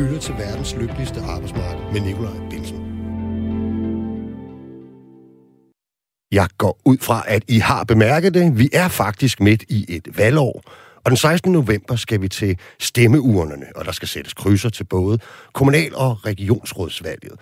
[0.00, 2.76] lytter til verdens lykkeligste arbejdsmarked med Nikolaj Bilsen.
[6.32, 8.58] Jeg går ud fra, at I har bemærket det.
[8.58, 10.62] Vi er faktisk midt i et valgår.
[11.04, 11.52] Og den 16.
[11.52, 15.18] november skal vi til stemmeurnerne, og der skal sættes krydser til både
[15.52, 17.32] kommunal- og regionsrådsvalget.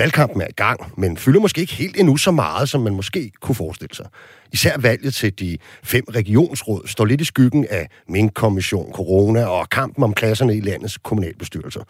[0.00, 3.32] Valgkampen er i gang, men fylder måske ikke helt endnu så meget, som man måske
[3.40, 4.06] kunne forestille sig.
[4.52, 10.04] Især valget til de fem regionsråd står lidt i skyggen af minkkommission, corona og kampen
[10.04, 11.80] om pladserne i landets kommunalbestyrelser.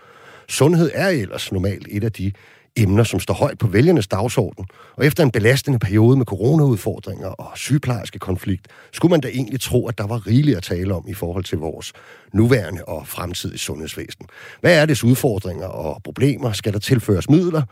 [0.49, 2.33] Sundhed er ellers normalt et af de
[2.77, 4.67] emner, som står højt på vælgernes dagsorden.
[4.97, 9.89] Og efter en belastende periode med coronaudfordringer og sygeplejerske konflikt, skulle man da egentlig tro,
[9.89, 11.93] at der var rigeligt at tale om i forhold til vores
[12.33, 14.27] nuværende og fremtidige sundhedsvæsen.
[14.61, 16.53] Hvad er dets udfordringer og problemer?
[16.53, 17.63] Skal der tilføres midler?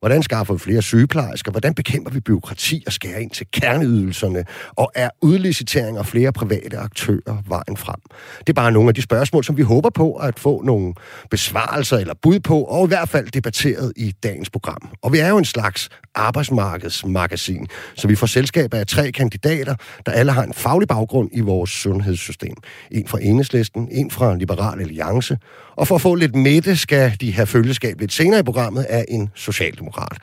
[0.00, 1.50] Hvordan skaffer vi flere sygeplejersker?
[1.50, 4.44] Hvordan bekæmper vi byråkrati og skærer ind til kerneydelserne?
[4.76, 8.00] Og er udlicitering og flere private aktører vejen frem?
[8.38, 10.94] Det er bare nogle af de spørgsmål, som vi håber på at få nogle
[11.30, 14.88] besvarelser eller bud på, og i hvert fald debatteret i dagens program.
[15.02, 19.74] Og vi er jo en slags arbejdsmarkedsmagasin, så vi får selskab af tre kandidater,
[20.06, 22.56] der alle har en faglig baggrund i vores sundhedssystem.
[22.90, 25.38] En fra Enhedslisten, en fra Liberal Alliance,
[25.78, 29.04] og for at få lidt mætte, skal de have følgeskab lidt senere i programmet af
[29.08, 30.18] en socialdemokrat.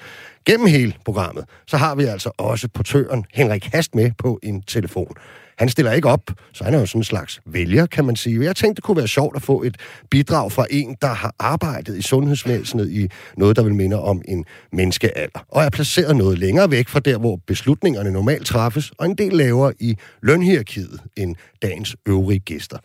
[0.46, 5.16] Gennem hele programmet, så har vi altså også portøren Henrik Hast med på en telefon.
[5.58, 8.44] Han stiller ikke op, så han er jo sådan en slags vælger, kan man sige.
[8.44, 9.78] Jeg tænkte, det kunne være sjovt at få et
[10.12, 14.46] bidrag fra en, der har arbejdet i sundhedsvæsenet i noget, der vil minde om en
[14.72, 19.16] menneskealder, og er placeret noget længere væk fra der, hvor beslutningerne normalt træffes, og en
[19.16, 22.78] del lavere i lønhierarkiet end dagens øvrige gæster.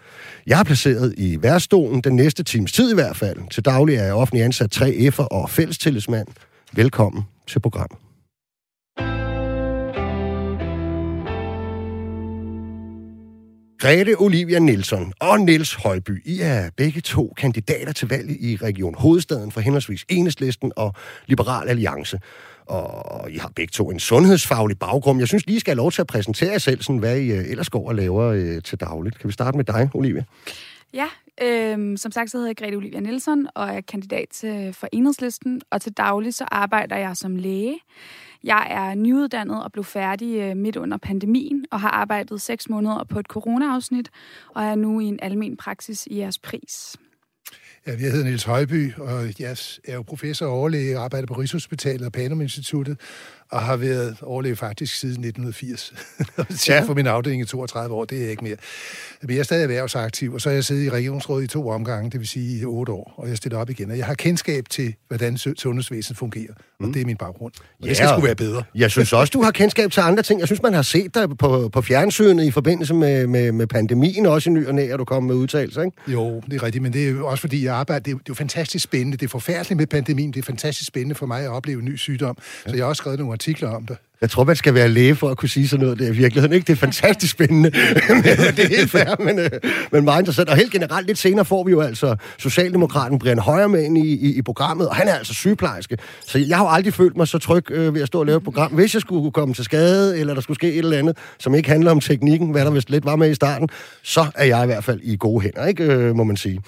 [0.47, 3.39] Jeg er placeret i værstolen den næste times tid i hvert fald.
[3.51, 6.27] Til daglig er jeg offentlig ansat 3F'er og fællestillidsmand.
[6.73, 8.10] Velkommen til programmet.
[13.81, 18.95] Grete Olivia Nielsen og Niels Højby, I er begge to kandidater til valget i Region
[18.95, 20.95] Hovedstaden for henholdsvis Enhedslisten og
[21.27, 22.21] Liberal Alliance.
[22.67, 25.19] Og I har begge to en sundhedsfaglig baggrund.
[25.19, 27.33] Jeg synes lige, I skal have lov til at præsentere jer selv, sådan, hvad I
[27.33, 29.19] øh, ellers går og laver øh, til dagligt.
[29.19, 30.25] Kan vi starte med dig, Olivia?
[30.95, 31.07] Ja,
[31.43, 35.61] øh, som sagt så hedder jeg Grete Olivia Nielsen og er kandidat til, for Enhedslisten.
[35.71, 37.79] Og til daglig så arbejder jeg som læge.
[38.45, 43.05] Jeg er nyuddannet og blev færdig øh, midt under pandemien og har arbejdet seks måneder
[43.05, 44.11] på et corona-afsnit
[44.49, 46.97] og er nu i en almen praksis i jeres pris.
[47.87, 51.35] Ja, jeg hedder Niels Højby, og jeg er jo professor og overlæge, og arbejder på
[51.35, 53.01] Rigshospitalet og Panum Instituttet,
[53.51, 55.93] og har været overlæge faktisk siden 1980.
[56.69, 56.81] ja.
[56.81, 58.57] for min afdeling i 32 år, det er jeg ikke mere.
[59.23, 62.11] Men jeg er stadig erhvervsaktiv, og så har jeg siddet i regionsrådet i to omgange,
[62.11, 63.91] det vil sige i otte år, og jeg stiller op igen.
[63.91, 66.93] Og jeg har kendskab til, hvordan sundhedsvæsenet fungerer, og mm.
[66.93, 67.53] det er min baggrund.
[67.59, 68.63] Og ja, det skal sgu være bedre.
[68.75, 70.41] Jeg synes også, du har kendskab til andre ting.
[70.41, 74.27] Jeg synes, man har set dig på, på fjernsynet i forbindelse med, med, med pandemien,
[74.27, 75.97] også i ny og næ, at du kom med udtalelser, ikke?
[76.09, 78.21] Jo, det er rigtigt, men det er jo også fordi, jeg arbejder, det er, det
[78.21, 79.17] er jo fantastisk spændende.
[79.17, 82.37] Det er forfærdeligt med pandemien, det er fantastisk spændende for mig at opleve ny sygdom.
[82.39, 82.71] Ja.
[82.71, 83.99] Så jeg har også skrevet nogle artikler om det.
[84.21, 86.53] Jeg tror, man skal være læge for at kunne sige sådan noget Det i virkeligheden.
[86.53, 86.67] Ikke?
[86.67, 87.71] Det er fantastisk spændende.
[88.57, 89.51] det er helt fair, men, øh,
[89.93, 90.49] men meget interessant.
[90.49, 94.15] Og helt generelt lidt senere får vi jo altså Socialdemokraten Brian Højer med ind i,
[94.15, 95.99] i, i programmet, og han er altså sygeplejerske.
[96.27, 98.37] Så jeg har jo aldrig følt mig så tryg øh, ved at stå og lave
[98.37, 98.73] et program.
[98.73, 101.69] Hvis jeg skulle komme til skade, eller der skulle ske et eller andet, som ikke
[101.69, 103.69] handler om teknikken, hvad der vist lidt var med i starten,
[104.03, 106.61] så er jeg i hvert fald i gode hænder, ikke, øh, må man sige.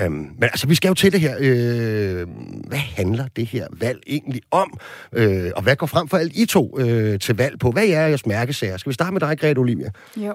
[0.00, 1.36] Øhm, men altså, vi skal jo til det her.
[1.40, 2.26] Øh,
[2.68, 4.78] hvad handler det her valg egentlig om?
[5.12, 7.70] Øh, og hvad går frem for alt I to øh, Øh, til valg på?
[7.70, 8.76] Hvad er jeres mærkesager?
[8.76, 9.90] Skal vi starte med dig, Grete Olivia?
[10.16, 10.34] Jo.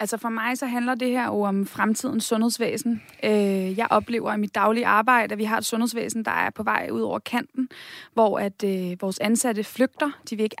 [0.00, 3.02] Altså for mig så handler det her jo om fremtidens sundhedsvæsen.
[3.24, 6.62] Øh, jeg oplever i mit daglige arbejde, at vi har et sundhedsvæsen, der er på
[6.62, 7.68] vej ud over kanten,
[8.14, 10.10] hvor at øh, vores ansatte flygter.
[10.30, 10.56] De vil ikke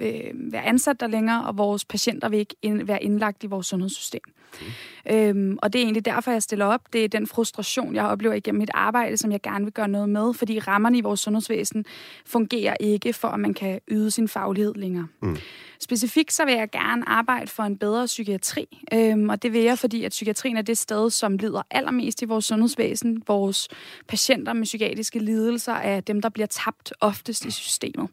[0.00, 3.66] øh, være ansat der længere, og vores patienter vil ikke ind, være indlagt i vores
[3.66, 4.22] sundhedssystem.
[4.60, 5.12] Mm.
[5.12, 6.92] Øhm, og det er egentlig derfor, jeg stiller op.
[6.92, 10.08] Det er den frustration, jeg oplever igennem mit arbejde, som jeg gerne vil gøre noget
[10.08, 11.84] med, fordi rammerne i vores sundhedsvæsen
[12.26, 15.06] fungerer ikke for, at man kan yde sin faglighed længere.
[15.22, 15.36] Mm.
[15.80, 19.78] Specifikt så vil jeg gerne arbejde for en bedre psykiatri, øhm, og det vil jeg,
[19.78, 23.22] fordi at psykiatrien er det sted, som lider allermest i vores sundhedsvæsen.
[23.26, 23.68] Vores
[24.08, 28.08] patienter med psykiatriske lidelser er dem, der bliver tabt oftest i systemet.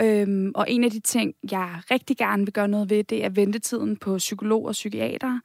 [0.00, 3.28] Øhm, og en af de ting, jeg rigtig gerne vil gøre noget ved, det er
[3.28, 5.40] ventetiden på psykolog og psykiater.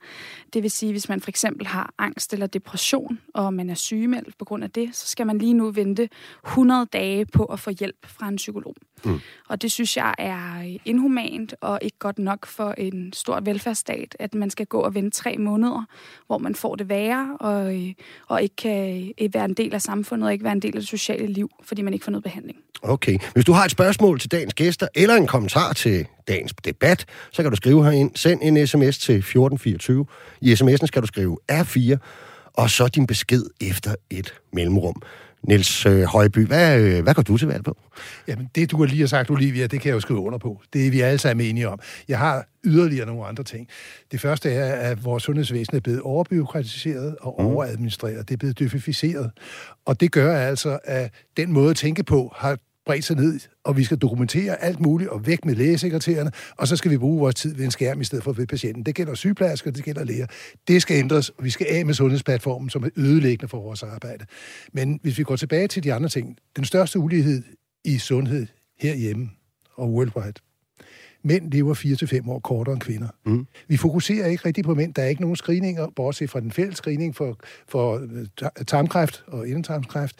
[0.52, 4.38] Det vil sige, hvis man for eksempel har angst eller depression, og man er sygemeldt
[4.38, 6.08] på grund af det, så skal man lige nu vente
[6.46, 8.74] 100 dage på at få hjælp fra en psykolog.
[9.04, 9.20] Mm.
[9.48, 14.34] Og det synes jeg er inhumant og ikke godt nok for en stor velfærdsstat, at
[14.34, 15.84] man skal gå og vente tre måneder,
[16.26, 17.74] hvor man får det værre, og,
[18.28, 20.88] og ikke kan være en del af samfundet, og ikke være en del af det
[20.88, 22.58] sociale liv, fordi man ikke får noget behandling.
[22.82, 23.18] Okay.
[23.32, 27.42] Hvis du har et spørgsmål til dagens gæster, eller en kommentar til dagens debat, så
[27.42, 28.10] kan du skrive herind.
[28.14, 30.06] Send en sms til 1424.
[30.40, 31.96] I sms'en skal du skrive R4,
[32.54, 35.02] og så din besked efter et mellemrum.
[35.48, 37.76] Niels øh, Højby, hvad, øh, hvad går du til valg på?
[38.28, 40.62] Jamen, det du lige har sagt, Olivia, det kan jeg jo skrive under på.
[40.72, 41.80] Det er vi alle sammen enige om.
[42.08, 43.68] Jeg har yderligere nogle andre ting.
[44.12, 47.46] Det første er, at vores sundhedsvæsen er blevet overbyråkratiseret og mm.
[47.46, 48.28] overadministreret.
[48.28, 49.30] Det er blevet dyfificeret.
[49.84, 53.76] Og det gør altså, at den måde at tænke på har bredt sig ned, og
[53.76, 57.34] vi skal dokumentere alt muligt, og væk med lægesekretærerne, og så skal vi bruge vores
[57.34, 58.82] tid ved en skærm i stedet for ved patienten.
[58.86, 60.26] Det gælder sygeplejersker, det gælder læger.
[60.68, 64.26] Det skal ændres, og vi skal af med sundhedsplatformen, som er ødelæggende for vores arbejde.
[64.72, 67.42] Men hvis vi går tilbage til de andre ting, den største ulighed
[67.84, 68.46] i sundhed
[68.78, 69.30] herhjemme
[69.74, 70.34] og worldwide,
[71.24, 71.74] mænd lever
[72.24, 73.08] 4-5 år kortere end kvinder.
[73.26, 73.46] Mm.
[73.68, 74.94] Vi fokuserer ikke rigtig på mænd.
[74.94, 77.38] Der er ikke nogen screeninger, bortset fra den fælles screening for,
[77.68, 80.16] for øh, tarmkræft og endetarmskræft.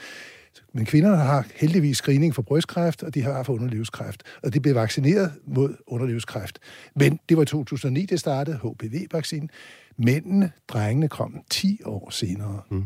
[0.74, 4.22] Men kvinderne har heldigvis screening for brystkræft, og de har for underlivskræft.
[4.42, 6.58] Og de blev vaccineret mod underlivskræft.
[6.96, 9.50] Men det var i 2009, det startede, HPV-vaccinen.
[9.98, 12.60] Mændene, drengene kom 10 år senere.
[12.70, 12.84] Mm.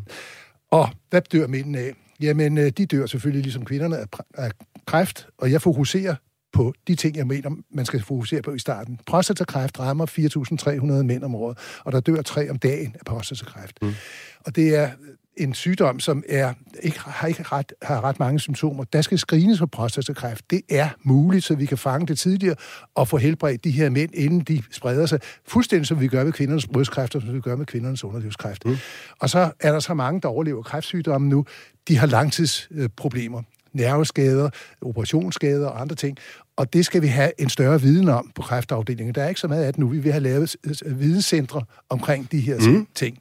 [0.71, 1.93] Og hvad dør mændene af?
[2.21, 3.97] Jamen, øh, de dør selvfølgelig ligesom kvinderne
[4.35, 4.51] af
[4.87, 6.15] kræft, og jeg fokuserer
[6.53, 9.01] på de ting, jeg mener, man skal fokusere på i starten.
[9.07, 13.79] Prostatakræft rammer 4.300 mænd om året, og der dør tre om dagen af prostatakræft.
[13.83, 13.95] Mm.
[14.47, 14.91] Og det er
[15.37, 18.85] en sygdom, som er, ikke, har ikke ret, har ret mange symptomer.
[18.85, 20.51] Der skal screenes for prostatakræft.
[20.51, 22.57] Det er muligt, så vi kan fange det tidligere
[22.95, 25.21] og få helbredt de her mænd, inden de spreder sig.
[25.49, 28.65] Fuldstændig som vi gør med kvindernes brystkræft, og som vi gør med kvindernes underlivskræft.
[28.65, 28.77] Mm.
[29.21, 31.47] Og så er der så mange, der overlever kræftsygdomme nu.
[31.89, 33.43] De har langtidsproblemer
[33.77, 34.51] nerveskader,
[34.83, 36.19] operationsskader og andre ting.
[36.57, 39.15] Og det skal vi have en større viden om på kræftafdelingen.
[39.15, 39.89] Der er ikke så meget af det nu.
[39.89, 40.57] Vi vil have lavet
[40.87, 42.87] videnscentre omkring de her mm.
[42.95, 43.19] ting.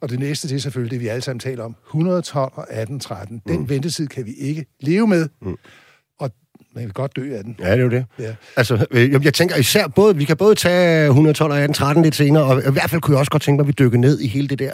[0.00, 1.76] Og det næste det er selvfølgelig det, vi alle sammen taler om.
[1.86, 3.42] 112 og 1813.
[3.46, 3.68] Den mm.
[3.68, 5.28] ventetid kan vi ikke leve med.
[5.42, 5.58] Mm
[6.74, 7.56] man kan godt dø af den.
[7.60, 8.04] Ja, det er jo det.
[8.18, 8.34] Ja.
[8.56, 12.44] Altså, øh, jeg tænker især, både, vi kan både tage 112 og 1813 lidt senere,
[12.44, 14.28] og i hvert fald kunne jeg også godt tænke mig, at vi dykker ned i
[14.28, 14.72] hele det der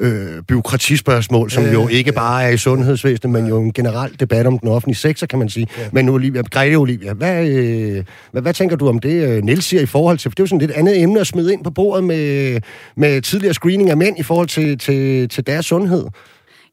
[0.00, 2.20] øh, byråkratispørgsmål, som ja, jo ikke ja.
[2.20, 5.48] bare er i sundhedsvæsenet, men jo en generel debat om den offentlige sektor, kan man
[5.48, 5.66] sige.
[5.78, 5.82] Ja.
[5.92, 9.82] Men Olivia, Grete Olivia, hvad, øh, hvad, hvad tænker du om det, øh, Niels siger
[9.82, 11.70] i forhold til, for det er jo sådan et andet emne at smide ind på
[11.70, 12.60] bordet med,
[12.96, 16.04] med tidligere screening af mænd i forhold til, til, til deres sundhed?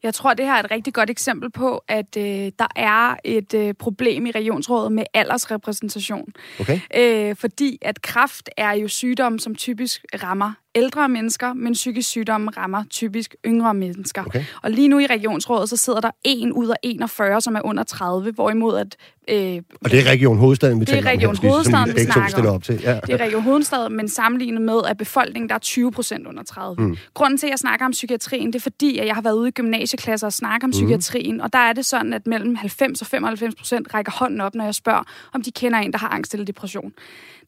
[0.06, 3.54] Jeg tror, det her er et rigtig godt eksempel på, at øh, der er et
[3.54, 6.28] øh, problem i regionsrådet med aldersrepræsentation.
[6.60, 6.80] Okay.
[6.94, 12.48] Øh, fordi at kræft er jo sygdom, som typisk rammer ældre mennesker, men psykisk sygdom
[12.48, 14.24] rammer typisk yngre mennesker.
[14.24, 14.44] Okay.
[14.62, 17.84] Og lige nu i regionsrådet, så sidder der en ud af 41, som er under
[17.84, 18.96] 30, hvorimod at...
[19.30, 22.80] Øh, og det er Region Hovedstaden, vi det er Region om Hovedstaden, vi snakker til.
[22.82, 23.00] Ja.
[23.06, 26.82] Det er Region Hovedstaden, men sammenlignet med, at befolkningen der er 20 procent under 30.
[26.82, 26.96] Mm.
[27.14, 29.48] Grunden til, at jeg snakker om psykiatrien, det er fordi, at jeg har været ude
[29.48, 30.72] i gymnasieklasser og snakke om mm.
[30.72, 34.54] psykiatrien, og der er det sådan, at mellem 90 og 95 procent rækker hånden op,
[34.54, 35.02] når jeg spørger,
[35.32, 36.92] om de kender en, der har angst eller depression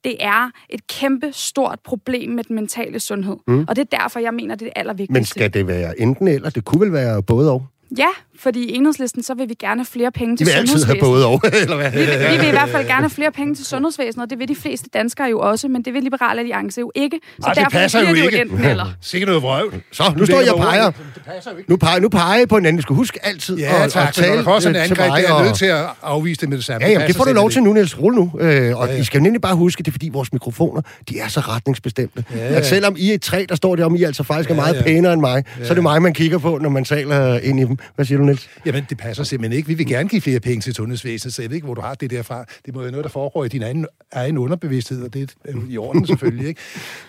[0.04, 3.36] det er et kæmpe stort problem med den mentale sundhed.
[3.46, 3.64] Mm.
[3.68, 5.12] Og det er derfor, jeg mener, det er det allervigtigste.
[5.12, 6.50] Men skal det være enten eller?
[6.50, 7.66] Det kunne vel være både og?
[7.98, 8.06] Ja,
[8.38, 10.88] fordi i enhedslisten, så vil vi gerne have flere penge til sundhedsvæsenet.
[10.88, 11.90] Vi vil altid have både og, eller hvad?
[11.90, 14.38] Vi vil, vi vil i hvert fald gerne have flere penge til sundhedsvæsenet, og det
[14.38, 17.20] vil de fleste danskere jo også, men det vil Liberale Alliance jo ikke.
[17.40, 18.40] Så Ej, derfor det passer jo ikke.
[18.40, 18.86] Enten eller.
[19.00, 19.72] Sikke noget vrøv.
[19.92, 20.90] Så, nu står jeg og peger.
[20.90, 21.70] Det passer jo ikke.
[21.70, 22.76] Nu peger, nu peger jeg på en anden.
[22.76, 25.44] Du skal huske altid ja, at, tak, at tale for sådan en angreb, der er
[25.44, 26.86] nødt til at afvise det med det samme.
[26.86, 27.98] Ja, jamen, det får du lov til nu, Niels.
[28.00, 28.32] Rulle nu.
[28.40, 31.40] Øh, og I skal nemlig bare huske, det er fordi vores mikrofoner, de er så
[31.40, 32.24] retningsbestemte.
[32.40, 34.84] At selvom I er et træ, der står der om, I altså faktisk er meget
[34.84, 37.64] pænere end mig, så er det mig, man kigger på, når man taler ind i
[37.64, 37.77] dem.
[37.94, 38.48] Hvad siger du, Niels?
[38.66, 39.68] Jamen, det passer simpelthen ikke.
[39.68, 41.94] Vi vil gerne give flere penge til sundhedsvæsenet, så jeg ved ikke, hvor du har
[41.94, 42.44] det derfra.
[42.66, 45.62] Det må være noget, der foregår i din egen, egen underbevidsthed, og det er jo
[45.68, 46.48] i orden selvfølgelig.
[46.48, 46.60] Ikke?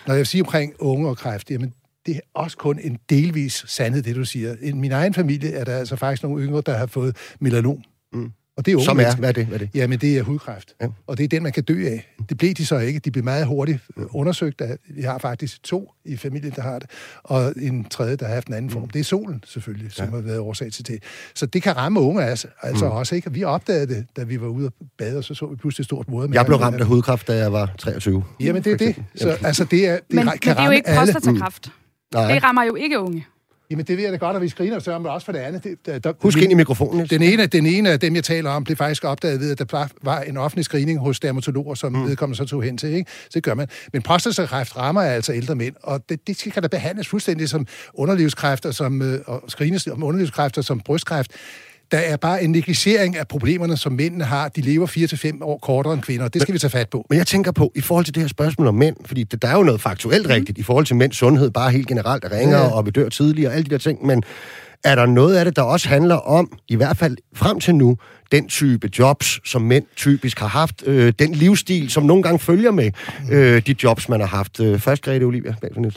[0.06, 1.72] Når jeg siger omkring unge og kræft, jamen
[2.06, 4.56] det er også kun en delvis sandhed, det du siger.
[4.62, 7.82] I min egen familie er der altså faktisk nogle yngre, der har fået melanom.
[8.12, 8.32] Mm.
[8.56, 9.46] Og det er Som er, hvad er det?
[9.46, 9.70] Hvad er det?
[9.74, 10.74] Jamen, det er hudkræft.
[10.80, 10.86] Ja.
[11.06, 12.14] Og det er den, man kan dø af.
[12.28, 13.00] Det blev de så ikke.
[13.00, 13.78] De blev meget hurtigt
[14.10, 14.62] undersøgt.
[14.90, 16.90] Vi har faktisk to i familien, der har det,
[17.22, 18.82] og en tredje, der har haft en anden form.
[18.82, 18.88] Mm.
[18.88, 20.10] Det er solen, selvfølgelig, som ja.
[20.10, 21.02] har været årsag til det.
[21.34, 22.90] Så det kan ramme unge altså, altså mm.
[22.90, 23.14] også.
[23.14, 23.32] Ikke?
[23.32, 25.86] Vi opdagede det, da vi var ude og bade, og så så vi pludselig et
[25.86, 26.28] stort måde.
[26.32, 28.24] Jeg blev ramt af hudkræft, da jeg var 23.
[28.40, 29.02] Jamen, det er det.
[29.14, 31.66] Så, altså, det, er, det men, kan men det er jo ikke prostatakræft.
[31.66, 32.20] Mm.
[32.20, 33.26] Det rammer jo ikke unge.
[33.70, 35.64] Jamen, det ved jeg da godt, at vi screener, så men også for det andet.
[35.64, 37.06] Det, der, der, Husk ind i mikrofonen.
[37.06, 39.88] Den ene, den ene af dem, jeg taler om, blev faktisk opdaget ved, at der
[40.02, 42.06] var en offentlig screening hos dermatologer, som mm.
[42.06, 42.92] vedkommende så tog hen til.
[42.92, 43.10] Ikke?
[43.24, 43.68] Så det gør man.
[43.92, 48.70] Men prostatakræft rammer altså ældre mænd, og det, det kan da behandles fuldstændig som underlivskræfter,
[48.70, 51.32] som, øh, og screenes om underlivskræfter som brystkræft
[51.92, 54.48] der er bare en negligering af problemerne, som mændene har.
[54.48, 57.06] De lever 4-5 år kortere end kvinder, og det skal men, vi tage fat på.
[57.10, 59.56] Men jeg tænker på, i forhold til det her spørgsmål om mænd, fordi der er
[59.56, 60.32] jo noget faktuelt mm.
[60.32, 62.70] rigtigt i forhold til mænds sundhed, bare helt generelt, der ringer ja.
[62.70, 64.22] og vi dør tidligere og alle de der ting, men
[64.84, 67.96] er der noget af det, der også handler om, i hvert fald frem til nu,
[68.32, 72.70] den type jobs, som mænd typisk har haft, øh, den livsstil, som nogle gange følger
[72.70, 72.90] med
[73.32, 74.60] øh, de jobs, man har haft.
[74.60, 75.94] Øh, først, Grete Olivia, Bagfordnæs.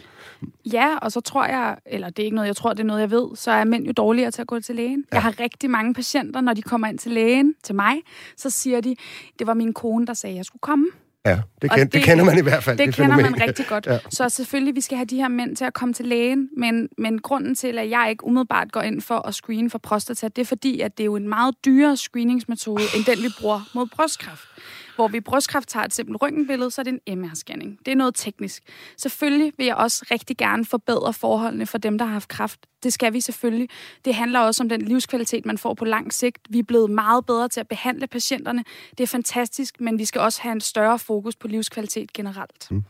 [0.74, 3.02] Ja, og så tror jeg, eller det er ikke noget, jeg tror, det er noget,
[3.02, 5.06] jeg ved, så er mænd jo dårligere til at gå til lægen.
[5.12, 5.16] Ja.
[5.16, 7.96] Jeg har rigtig mange patienter, når de kommer ind til lægen, til mig,
[8.38, 8.96] så siger de,
[9.40, 10.86] det var min kone, der sagde, at jeg skulle komme.
[11.26, 12.78] Ja, det, kend, det, det kender man i hvert fald.
[12.78, 13.88] Det, det kender man rigtig godt.
[13.94, 14.00] Ja.
[14.10, 17.20] Så selvfølgelig, vi skal have de her mænd til at komme til lægen, men, men
[17.20, 20.46] grunden til, at jeg ikke umiddelbart går ind for at screene for prostata, det er
[20.46, 24.48] fordi, at det er jo en meget dyrere screeningsmetode, end den, vi bruger mod brystkræft.
[24.96, 27.80] Hvor vi brystkræft tager et simpelt røntgenbillede, så er det en MR-scanning.
[27.86, 28.64] Det er noget teknisk.
[28.98, 32.60] Selvfølgelig vil jeg også rigtig gerne forbedre forholdene for dem, der har haft kræft.
[32.84, 33.70] Det skal vi selvfølgelig.
[34.06, 36.40] Det handler også om den livskvalitet, man får på lang sigt.
[36.50, 38.64] Vi er blevet meget bedre til at behandle patienterne.
[38.98, 42.72] Det er fantastisk, men vi skal også have en større fokus på livskvalitet generelt.
[42.72, 42.84] Mm.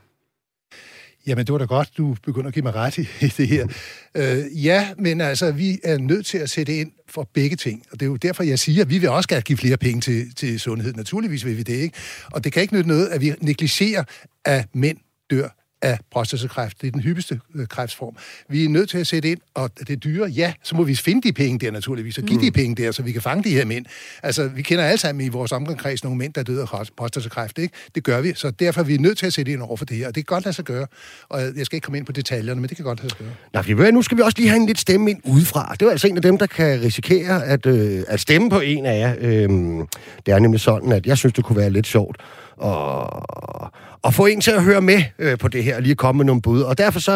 [1.28, 3.68] Jamen, det var da godt, du begynder at give mig ret i, det her.
[4.16, 7.84] Øh, ja, men altså, vi er nødt til at sætte ind for begge ting.
[7.92, 10.02] Og det er jo derfor, jeg siger, at vi vil også gerne give flere penge
[10.02, 10.94] til, til sundhed.
[10.94, 11.98] Naturligvis vil vi det, ikke?
[12.32, 14.04] Og det kan ikke nytte noget, at vi negligerer,
[14.46, 14.98] at mænd
[15.32, 16.82] dør af prostatakræft.
[16.82, 18.18] Det er den hyppigste øh, kræftform.
[18.50, 20.96] Vi er nødt til at sætte ind, og det er dyre, ja, så må vi
[20.96, 22.46] finde de penge der naturligvis, og give mm.
[22.46, 23.86] de penge der, så vi kan fange de her mænd.
[24.24, 27.74] Altså, vi kender alle sammen i vores omgangskreds nogle mænd, der døde af prostatakræft, ikke?
[27.96, 29.98] Det gør vi, så derfor er vi nødt til at sætte ind over for det
[29.98, 30.88] her, og det kan godt lade sig gøre.
[31.30, 33.76] Og jeg skal ikke komme ind på detaljerne, men det kan godt lade sig gøre.
[33.76, 35.76] Nej, nu skal vi også lige have en lidt stemme ind udefra.
[35.80, 38.86] Det er altså en af dem, der kan risikere at, øh, at stemme på en
[38.86, 39.16] af jer.
[39.20, 39.88] Øhm,
[40.26, 42.18] det er nemlig sådan, at jeg synes, det kunne være lidt sjovt
[42.58, 43.10] og,
[44.04, 46.26] og få en til at høre med øh, på det her, og lige komme med
[46.26, 46.62] nogle bud.
[46.62, 47.12] Og derfor så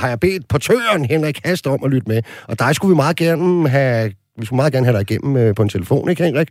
[0.00, 2.22] har jeg bedt portøren Henrik Hast om at lytte med.
[2.48, 5.54] Og dig skulle vi meget gerne have, vi skulle meget gerne have dig igennem øh,
[5.54, 6.48] på en telefon, ikke Henrik?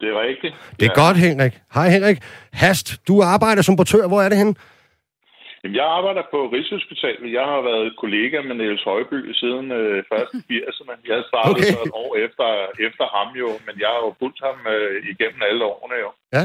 [0.00, 0.54] Det er rigtigt.
[0.80, 1.00] Det er ja.
[1.04, 1.54] godt, Henrik.
[1.74, 2.18] Hej Henrik.
[2.52, 4.08] Hast, du arbejder som portør.
[4.08, 4.54] Hvor er det henne?
[5.62, 7.28] Jamen, jeg arbejder på Rigshospitalet.
[7.38, 10.94] Jeg har været kollega med Niels Højby siden øh, først 80'erne.
[11.10, 11.72] Jeg startede okay.
[11.74, 12.48] så et år efter,
[12.88, 16.10] efter ham jo, men jeg har jo fulgt ham øh, igennem alle årene jo.
[16.36, 16.44] Ja,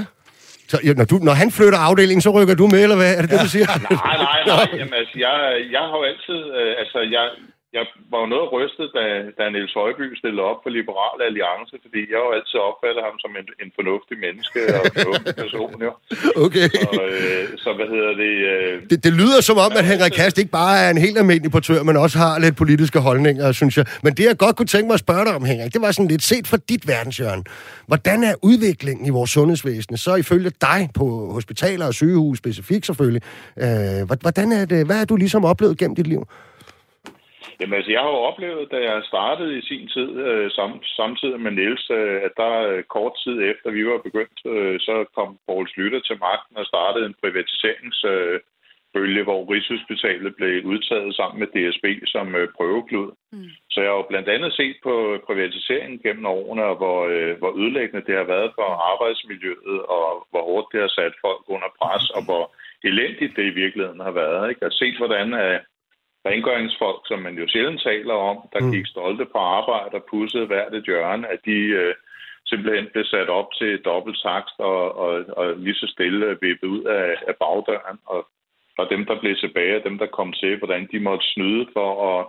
[0.71, 3.11] så når, du, når han flytter afdelingen, så rykker du med, eller hvad?
[3.17, 3.35] Er det ja.
[3.35, 3.67] det, du siger?
[3.67, 4.67] nej, nej, nej.
[4.79, 5.33] Jamen, altså, jeg,
[5.75, 6.39] jeg har jo altid...
[6.59, 7.25] Øh, altså, jeg,
[7.73, 9.03] jeg var jo noget rystet, da,
[9.37, 13.31] da Niels Højby stillede op for Liberal Alliance, fordi jeg jo altid opfattet ham som
[13.39, 15.91] en, en fornuftig menneske og en fornuftig person, jo.
[16.45, 16.67] Okay.
[16.83, 18.97] Så, øh, så hvad hedder det, øh, det...
[19.05, 21.95] Det lyder som om, at Henrik Kast ikke bare er en helt almindelig portør, men
[22.05, 23.85] også har lidt politiske holdninger, synes jeg.
[24.03, 26.11] Men det, jeg godt kunne tænke mig at spørge dig om, Henrik, det var sådan
[26.13, 27.43] lidt set fra dit verdenshjørne.
[27.87, 31.05] Hvordan er udviklingen i vores sundhedsvæsen, så ifølge dig på
[31.37, 33.21] hospitaler og sygehus specifikt selvfølgelig,
[33.63, 36.27] øh, hvordan er det, hvad har du ligesom oplevet gennem dit liv?
[37.59, 41.39] Jamen altså, jeg har jo oplevet, da jeg startede i sin tid, øh, sam, samtidig
[41.39, 45.37] med Niels, øh, at der øh, kort tid efter vi var begyndt, øh, så kom
[45.47, 51.47] Poul Slytter til magten og startede en privatiseringsbølge, øh, hvor Rigshospitalet blev udtaget sammen med
[51.55, 53.11] DSB som øh, prøveklud.
[53.31, 53.49] Mm.
[53.69, 54.93] Så jeg har jo blandt andet set på
[55.27, 60.43] privatiseringen gennem årene, og hvor, øh, hvor ødelæggende det har været for arbejdsmiljøet, og hvor
[60.49, 62.43] hårdt det har sat folk under pres, og hvor
[62.83, 64.49] elendigt det i virkeligheden har været.
[64.49, 64.65] Ikke?
[64.65, 65.59] Og set, hvordan øh,
[66.27, 68.71] rengøringsfolk, som man jo sjældent taler om, der mm.
[68.71, 71.93] gik stolte på arbejde og pussede hvert et hjørne, at de øh,
[72.45, 76.83] simpelthen blev sat op til dobbelt takst og, og, og lige så stille vippet ud
[76.83, 77.99] af, af bagdøren.
[78.05, 78.27] Og,
[78.77, 82.25] og dem, der blev tilbage, dem, der kom til, hvordan de måtte snyde for at,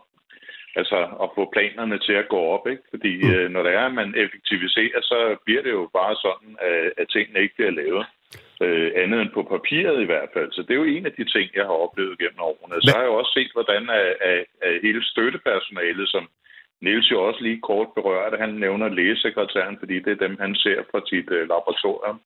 [0.76, 2.66] altså, at få planerne til at gå op.
[2.68, 2.82] Ikke?
[2.90, 3.30] Fordi mm.
[3.30, 7.08] øh, når det er, at man effektiviserer, så bliver det jo bare sådan, at, at
[7.08, 8.06] tingene ikke bliver lavet
[8.64, 10.52] øh, andet end på papiret i hvert fald.
[10.52, 12.82] Så det er jo en af de ting, jeg har oplevet gennem årene.
[12.82, 16.24] Så har jeg jo også set, hvordan at, at, at hele støttepersonalet, som
[16.80, 20.78] Niels jo også lige kort berørte, han nævner lægesekretæren, fordi det er dem, han ser
[20.90, 22.20] fra sit uh, laboratorium.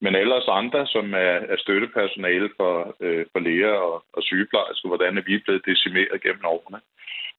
[0.00, 5.18] Men ellers andre, som er, er støttepersonale for, uh, for læger og, og sygeplejersker, hvordan
[5.18, 6.80] er vi blevet decimeret gennem årene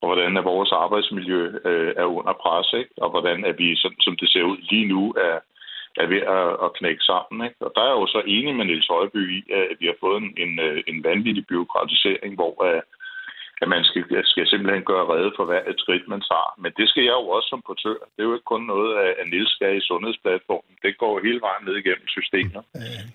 [0.04, 2.94] og hvordan er vores arbejdsmiljø uh, er under pres, ikke?
[3.04, 5.36] og hvordan er vi, som, som det ser ud lige nu, er,
[6.02, 7.38] er ved at, at knække sammen.
[7.48, 7.60] Ikke?
[7.66, 10.18] Og der er jeg jo så enig med Niels Højby i, at vi har fået
[10.24, 12.82] en, en, øh, en vanvittig byråkratisering, hvor øh,
[13.64, 16.52] at man skal, skal simpelthen gøre redde for hver et skridt, man tager.
[16.64, 18.00] Men det skal jeg jo også som portør.
[18.14, 18.92] Det er jo ikke kun noget,
[19.22, 20.74] at Niels skal i sundhedsplatformen.
[20.86, 22.62] Det går hele vejen ned igennem systemet.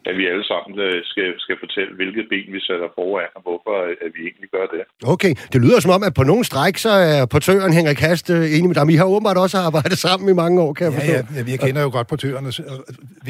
[0.09, 3.75] At vi alle sammen øh, skal, skal fortælle, hvilket ben vi sætter foran, og hvorfor
[4.05, 4.81] at vi egentlig gør det.
[5.14, 8.57] Okay, det lyder som om, at på nogle stræk, så er portøren Henrik Hast øh,
[8.57, 8.85] enig med dig.
[8.95, 11.12] I har åbenbart også arbejdet sammen i mange år, kan jeg forstå.
[11.12, 12.50] Ja, ja, jeg kender jo godt portørerne.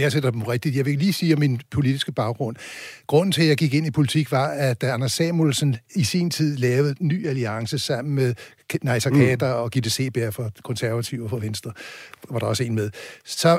[0.05, 0.77] Jeg sætter dem rigtigt.
[0.79, 2.57] Jeg vil lige sige om min politiske baggrund.
[3.07, 6.31] Grunden til, at jeg gik ind i politik, var, at da Anders Samuelsen i sin
[6.31, 8.35] tid lavede ny alliance sammen med
[8.83, 9.63] Neisser Kader mm.
[9.63, 11.73] og Gitte Seberg for konservative for Venstre,
[12.31, 12.91] var der også en med.
[13.25, 13.59] Så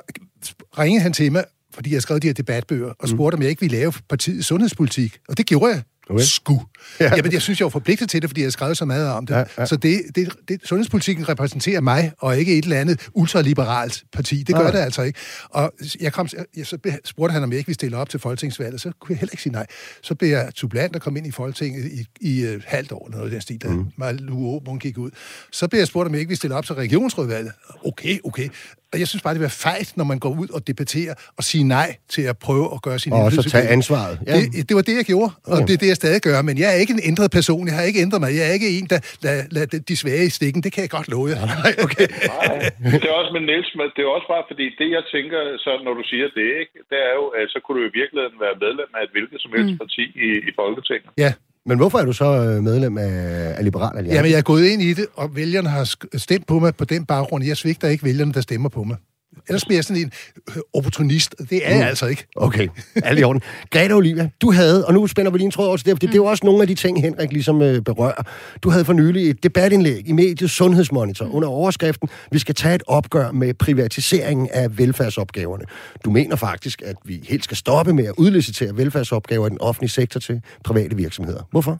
[0.77, 3.07] ringede han til mig, fordi jeg skrev de her debatbøger, og mm.
[3.07, 3.39] spurgte, mm.
[3.39, 5.19] om jeg ikke ville lave partiets sundhedspolitik.
[5.27, 6.23] Og det gjorde jeg Okay.
[6.23, 6.59] Sku.
[6.99, 7.15] Ja.
[7.15, 9.25] Jamen, jeg synes, jeg er forpligtet til det, fordi jeg har skrevet så meget om
[9.25, 9.33] det.
[9.33, 9.65] Ja, ja.
[9.65, 14.43] Så det, det, det, sundhedspolitikken repræsenterer mig, og ikke et eller andet ultraliberalt parti.
[14.43, 14.71] Det gør ja.
[14.71, 15.19] det altså ikke.
[15.49, 18.81] Og jeg kom, jeg, så spurgte han, om jeg ikke ville stille op til folketingsvalget.
[18.81, 19.65] Så kunne jeg heller ikke sige nej.
[20.01, 23.25] Så blev jeg supplant og kom ind i Folketinget i, i uh, halvt år, noget
[23.25, 23.85] af den stil, da mm.
[23.97, 25.11] Malu gik ud.
[25.51, 27.51] Så blev jeg spurgt, om jeg ikke ville stille op til regionsrådvalget.
[27.85, 28.49] Okay, okay.
[28.93, 31.65] Og jeg synes bare, det er fejt, når man går ud og debatterer og siger
[31.79, 34.15] nej til at prøve at gøre sin Og så tage ansvaret.
[34.27, 34.35] Ja.
[34.53, 35.65] Det, det var det, jeg gjorde, og ja.
[35.67, 36.37] det er det, jeg stadig gør.
[36.49, 37.63] Men jeg er ikke en ændret person.
[37.69, 38.29] Jeg har ikke ændret mig.
[38.39, 40.59] Jeg er ikke en, der lader lad de svage i stikken.
[40.65, 41.41] Det kan jeg godt love jer.
[41.63, 42.07] Nej, okay.
[42.31, 42.99] Nej.
[43.01, 45.93] Det er også med Niels, det er også bare fordi, det jeg tænker, så når
[45.99, 48.89] du siger det, ikke, det er jo, at så kunne du i virkeligheden være medlem
[48.97, 49.79] af et hvilket som helst mm.
[49.83, 51.11] parti i, i Folketinget.
[51.25, 51.31] Ja.
[51.65, 54.15] Men hvorfor er du så øh, medlem af, af Liberal Alliance?
[54.15, 57.05] Jamen, jeg er gået ind i det, og vælgerne har stemt på mig på den
[57.05, 57.43] baggrund.
[57.45, 58.97] Jeg svigter ikke vælgerne, der stemmer på mig.
[59.49, 60.11] Ellers bliver jeg sådan en
[60.73, 61.35] opportunist.
[61.49, 61.79] Det er mm.
[61.79, 62.27] jeg altså ikke.
[62.35, 63.41] Okay, alt i orden.
[63.71, 65.95] Greta Olivia, du havde, og nu spænder vi lige en tråd over til det, for
[65.95, 65.99] mm.
[65.99, 68.23] det er jo også nogle af de ting, Henrik ligesom øh, berører.
[68.63, 71.35] Du havde for nylig et debatindlæg i mediet Sundhedsmonitor mm.
[71.35, 75.65] under overskriften, vi skal tage et opgør med privatiseringen af velfærdsopgaverne.
[76.05, 79.89] Du mener faktisk, at vi helt skal stoppe med at udlicitere velfærdsopgaver i den offentlige
[79.89, 81.43] sektor til private virksomheder.
[81.51, 81.79] Hvorfor?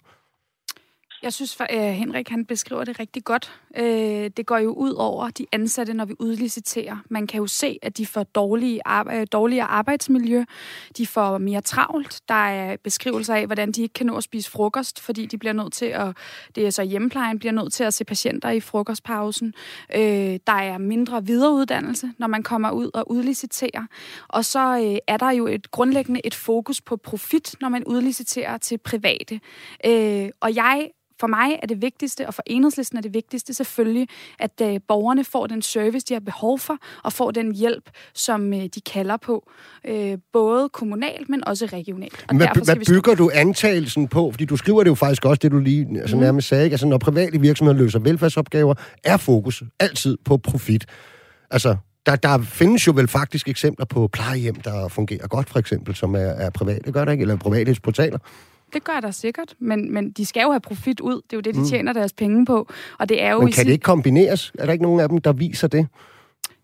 [1.24, 3.60] Jeg synes, at øh, Henrik han beskriver det rigtig godt.
[3.78, 6.98] Øh, det går jo ud over de ansatte, når vi udliciterer.
[7.10, 10.44] Man kan jo se, at de får dårlige arbejde, dårligere arbejdsmiljø.
[10.98, 12.22] De får mere travlt.
[12.30, 15.54] Der er beskrivelser af, hvordan de ikke kan nå at spise frokost, fordi de bliver
[15.54, 16.18] nødt til at...
[16.56, 19.54] Det er så hjemmeplejen bliver nødt til at se patienter i frokostpausen.
[19.96, 23.86] Øh, der er mindre videreuddannelse, når man kommer ud og udliciterer.
[24.28, 28.78] Og så er der jo et grundlæggende et fokus på profit, når man udliciterer til
[28.78, 29.40] private.
[30.42, 34.08] Og jeg for mig er det vigtigste, og for enhedslisten er det vigtigste selvfølgelig,
[34.40, 38.54] at øh, borgerne får den service, de har behov for, og får den hjælp, som
[38.54, 39.50] øh, de kalder på,
[39.86, 42.26] øh, både kommunalt, men også regionalt.
[42.30, 44.32] Og hvad, hvad bygger du antagelsen på?
[44.32, 46.22] Fordi du skriver det jo faktisk også, det du lige altså, mm.
[46.22, 46.64] nærmest sagde.
[46.64, 46.74] Ikke?
[46.74, 48.74] Altså, når private virksomheder løser velfærdsopgaver,
[49.04, 50.86] er fokus altid på profit.
[51.52, 55.96] Altså, der, der findes jo vel faktisk eksempler på plejehjem, der fungerer godt, for eksempel,
[55.96, 57.22] som er, er private, gør det ikke?
[57.22, 58.20] Eller private hospitaler.
[58.74, 61.16] Det gør der sikkert, men, men de skal jo have profit ud.
[61.16, 61.66] Det er jo det, de mm.
[61.66, 62.68] tjener deres penge på.
[62.98, 64.52] Og det er jo men kan det ikke kombineres?
[64.60, 65.88] Er der ikke nogen af dem, der viser det?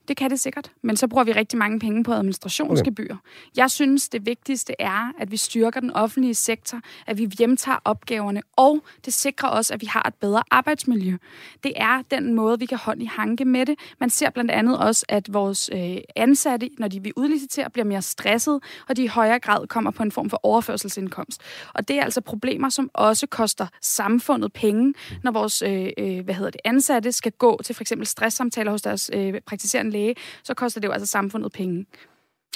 [0.08, 3.06] Det kan det sikkert, men så bruger vi rigtig mange penge på administrationsgebyr.
[3.06, 3.16] Okay.
[3.56, 8.42] Jeg synes, det vigtigste er, at vi styrker den offentlige sektor, at vi hjemtager opgaverne,
[8.56, 11.18] og det sikrer også, at vi har et bedre arbejdsmiljø.
[11.64, 13.80] Det er den måde, vi kan holde i hanke med det.
[14.00, 18.02] Man ser blandt andet også, at vores øh, ansatte, når de vil udlicitere, bliver mere
[18.02, 21.42] stresset, og de i højere grad kommer på en form for overførselsindkomst.
[21.74, 26.36] Og det er altså problemer, som også koster samfundet penge, når vores øh, øh hvad
[26.36, 30.54] hedder det, ansatte skal gå til for eksempel stresssamtaler hos deres øh, praktiserende læge, så
[30.54, 31.86] koster det jo altså samfundet penge.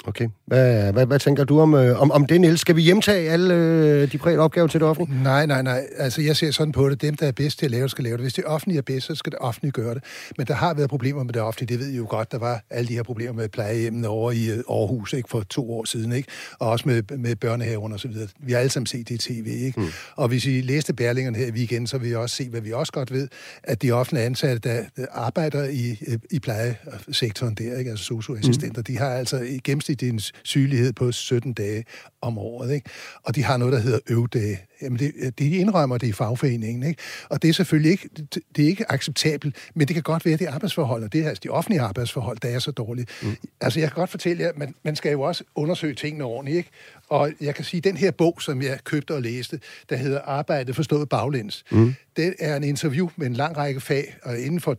[0.07, 0.27] Okay.
[0.45, 2.61] Hvad, hvad, hvad tænker du om, øh, om, om det, Niels?
[2.61, 5.23] Skal vi hjemtage alle øh, de private opgaver til det offentlige?
[5.23, 5.87] Nej, nej, nej.
[5.97, 7.01] Altså, jeg ser sådan på det.
[7.01, 8.23] Dem, der er bedst til at lave det, skal lave det.
[8.23, 10.03] Hvis det offentlige er bedst, så skal det offentlige gøre det.
[10.37, 11.77] Men der har været problemer med det offentlige.
[11.77, 12.31] Det ved I jo godt.
[12.31, 15.71] Der var alle de her problemer med plejehjemmene over i øh, Aarhus ikke, for to
[15.71, 16.11] år siden.
[16.11, 16.29] Ikke?
[16.59, 18.27] Og også med, med børnehaven og så videre.
[18.39, 19.47] Vi har alle sammen set det i tv.
[19.47, 19.79] Ikke?
[19.79, 19.87] Mm.
[20.15, 22.71] Og hvis I læste Berlingerne her i weekenden, så vil I også se, hvad vi
[22.71, 23.27] også godt ved,
[23.63, 25.97] at de offentlige ansatte, der arbejder i,
[26.31, 27.91] i plejesektoren der, ikke?
[27.91, 28.83] altså socioassistenter, mm.
[28.83, 31.85] de har altså i gennemsnit en sygelighed på 17 dage
[32.21, 32.73] om året.
[32.73, 32.89] Ikke?
[33.23, 34.59] Og de har noget, der hedder øvdage.
[34.81, 36.83] Jamen, det, de indrømmer det i fagforeningen.
[36.83, 37.01] Ikke?
[37.29, 38.09] Og det er selvfølgelig ikke,
[38.55, 41.23] det er ikke acceptabelt, men det kan godt være, at det er arbejdsforhold, og det
[41.23, 43.07] er altså de offentlige arbejdsforhold, der er så dårlige.
[43.21, 43.35] Mm.
[43.61, 46.57] Altså, jeg kan godt fortælle jer, man, man skal jo også undersøge tingene ordentligt.
[46.57, 46.69] Ikke?
[47.09, 50.21] Og jeg kan sige, at den her bog, som jeg købte og læste, der hedder
[50.21, 51.95] Arbejde forstået baglæns, mm.
[52.15, 54.77] det er en interview med en lang række fag, og inden for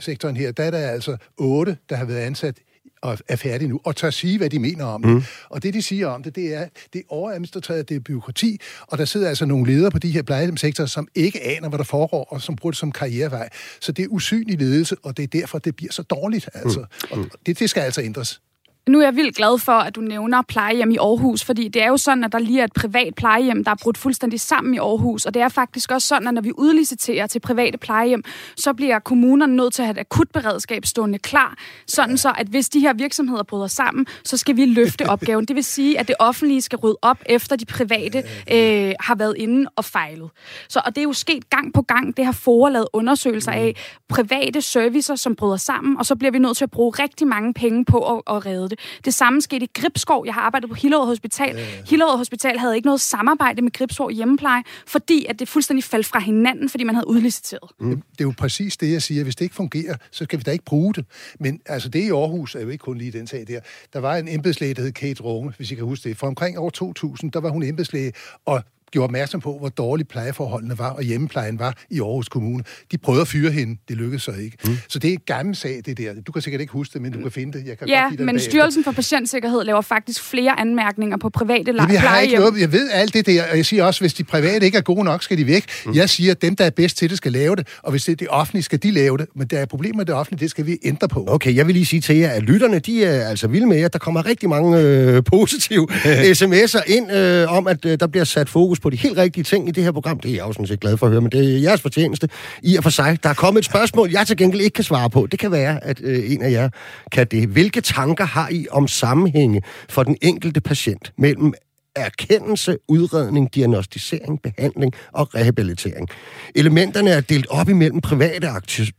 [0.00, 2.56] sektoren her, der er der altså otte, der har været ansat
[3.04, 5.14] og er færdige nu, og tør sige, hvad de mener om mm.
[5.14, 5.26] det.
[5.48, 8.98] Og det, de siger om det, det er, det er overadministreret, det er byråkrati, og
[8.98, 12.24] der sidder altså nogle ledere på de her plejehjemsektorer, som ikke aner, hvad der foregår,
[12.24, 13.48] og som bruger det som karrierevej.
[13.80, 16.48] Så det er usynlig ledelse, og det er derfor, det bliver så dårligt.
[16.54, 16.80] Altså.
[16.80, 17.20] Mm.
[17.20, 18.40] Og det, det skal altså ændres.
[18.88, 21.88] Nu er jeg vildt glad for, at du nævner plejehjem i Aarhus, fordi det er
[21.88, 24.78] jo sådan, at der lige er et privat plejehjem, der er brudt fuldstændig sammen i
[24.78, 25.24] Aarhus.
[25.24, 28.24] Og det er faktisk også sådan, at når vi udliciterer til private plejehjem,
[28.56, 32.68] så bliver kommunerne nødt til at have et akutberedskab stående klar, sådan så, at hvis
[32.68, 35.44] de her virksomheder bryder sammen, så skal vi løfte opgaven.
[35.44, 38.18] Det vil sige, at det offentlige skal rydde op, efter de private
[38.52, 40.30] øh, har været inde og fejlet.
[40.68, 42.16] Så, og det er jo sket gang på gang.
[42.16, 43.76] Det har FOA lavet undersøgelser af
[44.08, 47.54] private servicer, som bryder sammen, og så bliver vi nødt til at bruge rigtig mange
[47.54, 49.04] penge på at, at redde det det.
[49.04, 50.26] Det samme skete i Gribskov.
[50.26, 51.56] Jeg har arbejdet på Hillerød Hospital.
[51.56, 51.82] Ja, ja.
[51.90, 56.18] Hillerød Hospital havde ikke noget samarbejde med Gribskov hjemmepleje, fordi at det fuldstændig faldt fra
[56.18, 57.70] hinanden, fordi man havde udliciteret.
[57.80, 58.02] Mm.
[58.12, 59.24] Det er jo præcis det, jeg siger.
[59.24, 61.06] Hvis det ikke fungerer, så skal vi da ikke bruge det.
[61.40, 63.60] Men altså, det i Aarhus er jo ikke kun lige den sag der.
[63.92, 66.16] Der var en embedslæge, der hed Kate Runge, hvis I kan huske det.
[66.16, 68.12] For omkring år 2000, der var hun embedslæge,
[68.44, 68.62] og
[68.94, 72.64] gjorde opmærksom på, hvor dårlige plejeforholdene var, og hjemmeplejen var i Aarhus Kommune.
[72.92, 74.56] De prøvede at fyre hende, det lykkedes så ikke.
[74.64, 74.76] Mm.
[74.88, 76.14] Så det er en gammel sag, det der.
[76.26, 77.66] Du kan sikkert ikke huske det, men du kan finde det.
[77.66, 78.50] Jeg kan ja, godt men bagefter.
[78.50, 82.72] Styrelsen for Patientsikkerhed laver faktisk flere anmærkninger på private Jamen, jeg, har ikke noget, jeg
[82.72, 85.22] ved alt det der, og jeg siger også, hvis de private ikke er gode nok,
[85.22, 85.64] skal de væk.
[85.86, 85.94] Mm.
[85.94, 88.12] Jeg siger, at dem, der er bedst til det, skal lave det, og hvis det
[88.12, 89.26] er det offentlige, skal de lave det.
[89.34, 91.24] Men der er problemer med det offentlige, det skal vi ændre på.
[91.28, 93.88] Okay, jeg vil lige sige til jer, at lytterne, de er altså vilde med jer.
[93.88, 95.88] Der kommer rigtig mange øh, positive
[96.40, 99.68] sms'er ind øh, om, at øh, der bliver sat fokus på de helt rigtige ting
[99.68, 100.20] i det her program.
[100.20, 102.28] Det er jeg jo sådan set glad for at høre, men det er jeres fortjeneste
[102.62, 103.18] i og for sig.
[103.22, 105.26] Der er kommet et spørgsmål, jeg til gengæld ikke kan svare på.
[105.30, 106.68] Det kan være, at øh, en af jer
[107.12, 107.48] kan det.
[107.48, 111.52] Hvilke tanker har I om sammenhænge for den enkelte patient mellem
[111.96, 116.08] erkendelse, udredning, diagnostisering, behandling og rehabilitering.
[116.54, 118.48] Elementerne er delt op imellem private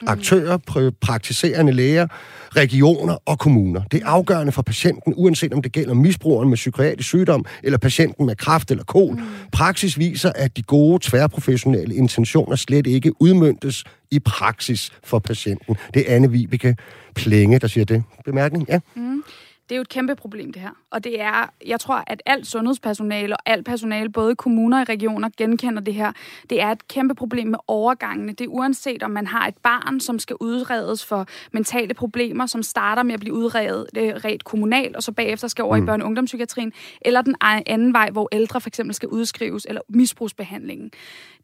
[0.08, 2.08] aktører, praktiserende læger,
[2.56, 3.84] regioner og kommuner.
[3.92, 8.26] Det er afgørende for patienten, uanset om det gælder misbrugeren med psykiatrisk sygdom, eller patienten
[8.26, 9.20] med kræft eller kol.
[9.52, 15.76] Praksis viser, at de gode tværprofessionelle intentioner slet ikke udmyndtes i praksis for patienten.
[15.94, 16.76] Det er Anne Vibeke
[17.16, 18.04] Plenge, der siger det.
[18.26, 18.66] Bemærkning?
[18.70, 18.80] Ja.
[18.96, 19.24] Mm.
[19.70, 20.70] Det er jo et kæmpe problem, det her.
[20.92, 25.30] Og det er, jeg tror, at alt sundhedspersonale og alt personale, både kommuner og regioner,
[25.38, 26.12] genkender det her.
[26.50, 28.32] Det er et kæmpe problem med overgangene.
[28.32, 32.64] Det er uanset, om man har et barn, som skal udredes for mentale problemer, som
[32.64, 35.84] starter med at blive udredet øh, ret kommunalt, og så bagefter skal over mm.
[35.84, 39.82] i børne- og ungdomspsykiatrien, eller den anden vej, hvor ældre for eksempel skal udskrives, eller
[39.90, 40.92] misbrugsbehandlingen.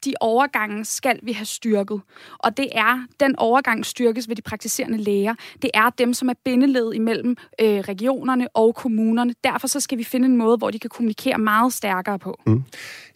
[0.05, 2.01] De overgange skal vi have styrket.
[2.39, 5.35] Og det er, den overgang styrkes ved de praktiserende læger.
[5.61, 9.35] Det er dem, som er bindeled imellem øh, regionerne og kommunerne.
[9.43, 12.39] Derfor så skal vi finde en måde, hvor de kan kommunikere meget stærkere på.
[12.45, 12.63] Mm.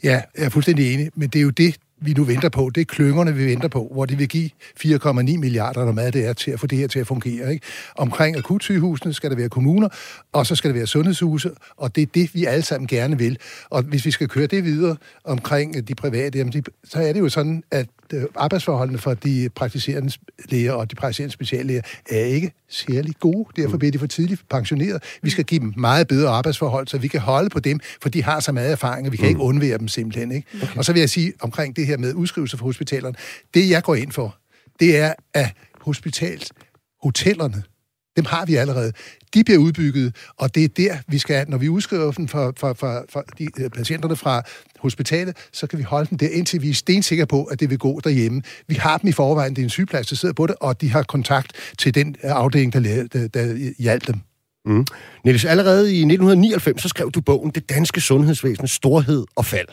[0.04, 2.72] Ja, jeg er fuldstændig enig, men det er jo det, vi nu venter på.
[2.76, 4.50] Det er klyngerne, vi venter på, hvor de vil give
[4.84, 7.54] 4,9 milliarder, eller hvad det er, til at få det her til at fungere.
[7.54, 7.66] Ikke?
[7.96, 9.90] Omkring akutsygehusene skal der være kommuner,
[10.34, 13.38] og så skal der være sundhedshuse, og det er det, vi alle sammen gerne vil.
[13.70, 17.20] Og hvis vi skal køre det videre omkring de private, jamen de, så er det
[17.20, 20.12] jo sådan, at øh, arbejdsforholdene for de praktiserende
[20.50, 23.50] læger og de praktiserende speciallæger er ikke særlig gode.
[23.56, 25.04] Derfor bliver de for tidligt pensioneret.
[25.22, 28.24] Vi skal give dem meget bedre arbejdsforhold, så vi kan holde på dem, for de
[28.24, 30.32] har så meget erfaring, og vi kan ikke undvære dem simpelthen.
[30.32, 30.48] Ikke?
[30.64, 30.78] Okay.
[30.78, 33.16] Og så vil jeg sige omkring det her med udskrivelse fra hospitalerne.
[33.54, 34.38] Det, jeg går ind for,
[34.80, 37.64] det er, at hospitalshotellerne,
[38.16, 38.92] dem har vi allerede.
[39.34, 42.74] De bliver udbygget, og det er der, vi skal, når vi udskriver dem for, for,
[42.74, 44.42] for, for de, øh, patienterne fra
[44.80, 47.78] hospitalet, så kan vi holde dem der, indtil vi er stensikre på, at det vil
[47.78, 48.42] gå derhjemme.
[48.68, 50.90] Vi har dem i forvejen, det er en sygeplejerske, der sidder på det, og de
[50.90, 54.16] har kontakt til den øh, afdeling, der, der, der hjalp dem.
[54.66, 54.86] Mm.
[55.26, 59.68] Niels, allerede i 1999, så skrev du bogen Det danske sundhedsvæsens storhed og fald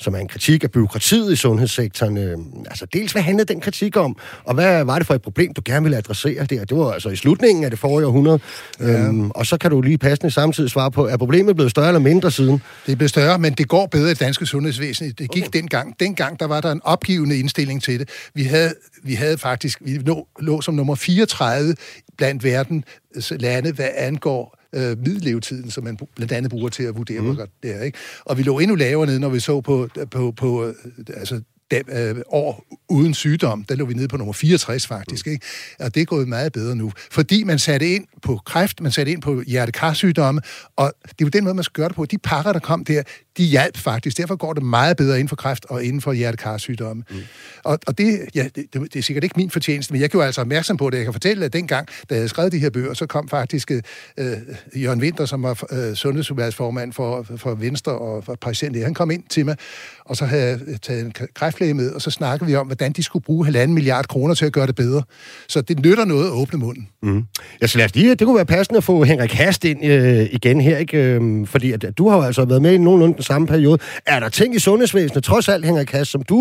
[0.00, 2.16] som er en kritik af byråkratiet i sundhedssektoren.
[2.16, 5.54] Øh, altså dels, hvad handlede den kritik om, og hvad var det for et problem,
[5.54, 6.64] du gerne ville adressere der?
[6.64, 8.40] Det var altså i slutningen af det forrige århundrede.
[8.80, 9.06] Ja.
[9.06, 12.00] Øhm, og så kan du lige passende samtidig svare på, er problemet blevet større eller
[12.00, 12.62] mindre siden?
[12.86, 15.06] Det er blevet større, men det går bedre i det danske sundhedsvæsen.
[15.06, 15.58] Det gik okay.
[15.58, 16.00] dengang.
[16.00, 18.08] Dengang, der var der en opgivende indstilling til det.
[18.34, 21.74] Vi havde, vi havde faktisk, vi lå, lå som nummer 34
[22.18, 27.20] blandt verdens lande, hvad angår øh, middellevetiden, som man blandt andet bruger til at vurdere,
[27.20, 27.26] mm.
[27.26, 27.82] hvor godt det er.
[27.82, 27.98] Ikke?
[28.24, 30.74] Og vi lå endnu lavere nede, når vi så på, på, på øh,
[31.16, 35.46] altså, dem, øh, år uden sygdom, der lå vi nede på nummer 64 faktisk, ikke?
[35.78, 36.92] og det er gået meget bedre nu.
[37.10, 40.40] Fordi man satte ind på kræft, man satte ind på hjertekarsygdomme,
[40.76, 42.04] og det er jo den måde, man skal gøre det på.
[42.04, 43.02] De pakker, der kom der,
[43.38, 44.18] de hjalp faktisk.
[44.18, 47.04] Derfor går det meget bedre inden for kræft og inden for hjertekarsygdomme.
[47.10, 47.16] Mm.
[47.64, 50.40] Og, og det, ja, det, det, er sikkert ikke min fortjeneste, men jeg gjorde altså
[50.40, 50.96] opmærksom på det.
[50.96, 54.32] Jeg kan fortælle, at dengang, da jeg skrevet de her bøger, så kom faktisk øh,
[54.76, 59.22] Jørgen Winter, som var øh, sundhedsudvalgsformand for, for Venstre og for patienter, han kom ind
[59.28, 59.56] til mig,
[60.04, 63.02] og så havde jeg taget en kræftlæge med, og så snakkede vi om, hvordan de
[63.02, 65.02] skulle bruge halvanden milliard kroner til at gøre det bedre.
[65.48, 66.88] Så det nytter noget at åbne munden.
[67.02, 67.24] Mm.
[67.62, 70.26] Ja, så lad os lige, det kunne være passende at få Henrik Hast ind øh,
[70.32, 70.98] igen her, ikke?
[70.98, 73.78] Øhm, fordi at, du har jo altså været med i nogenlunde samme periode.
[74.14, 76.38] Er der ting i sundhedsvæsenet, trods alt, Henrik Hast, som du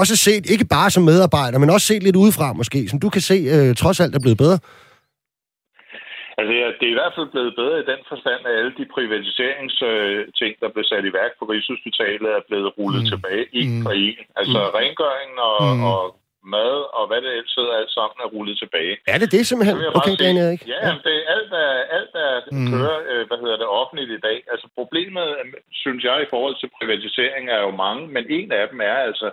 [0.00, 3.22] også set, ikke bare som medarbejder, men også set lidt udefra måske, som du kan
[3.30, 4.58] se, øh, trods alt er blevet bedre?
[6.38, 8.86] Altså, ja, det er i hvert fald blevet bedre i den forstand, at alle de
[8.96, 13.10] privatiseringsting, der blev sat i værk på Rigshospitalet, er blevet rullet mm.
[13.12, 13.82] tilbage i mm.
[13.84, 14.18] for en.
[14.40, 14.72] Altså, mm.
[14.78, 15.82] rengøringen og, mm.
[15.90, 16.00] og
[16.54, 18.94] mad og hvad det ellers hedder, alt sammen er rullet tilbage.
[19.14, 19.76] Er det det simpelthen?
[19.98, 20.62] Okay, Dan Erik.
[20.72, 20.92] Ja, ja.
[21.06, 22.68] Det, alt er, alt er mm.
[22.70, 24.38] kører, øh, hvad hedder det, offentligt i dag.
[24.52, 25.26] Altså problemet,
[25.82, 29.28] synes jeg, i forhold til privatisering er jo mange, men en af dem er altså,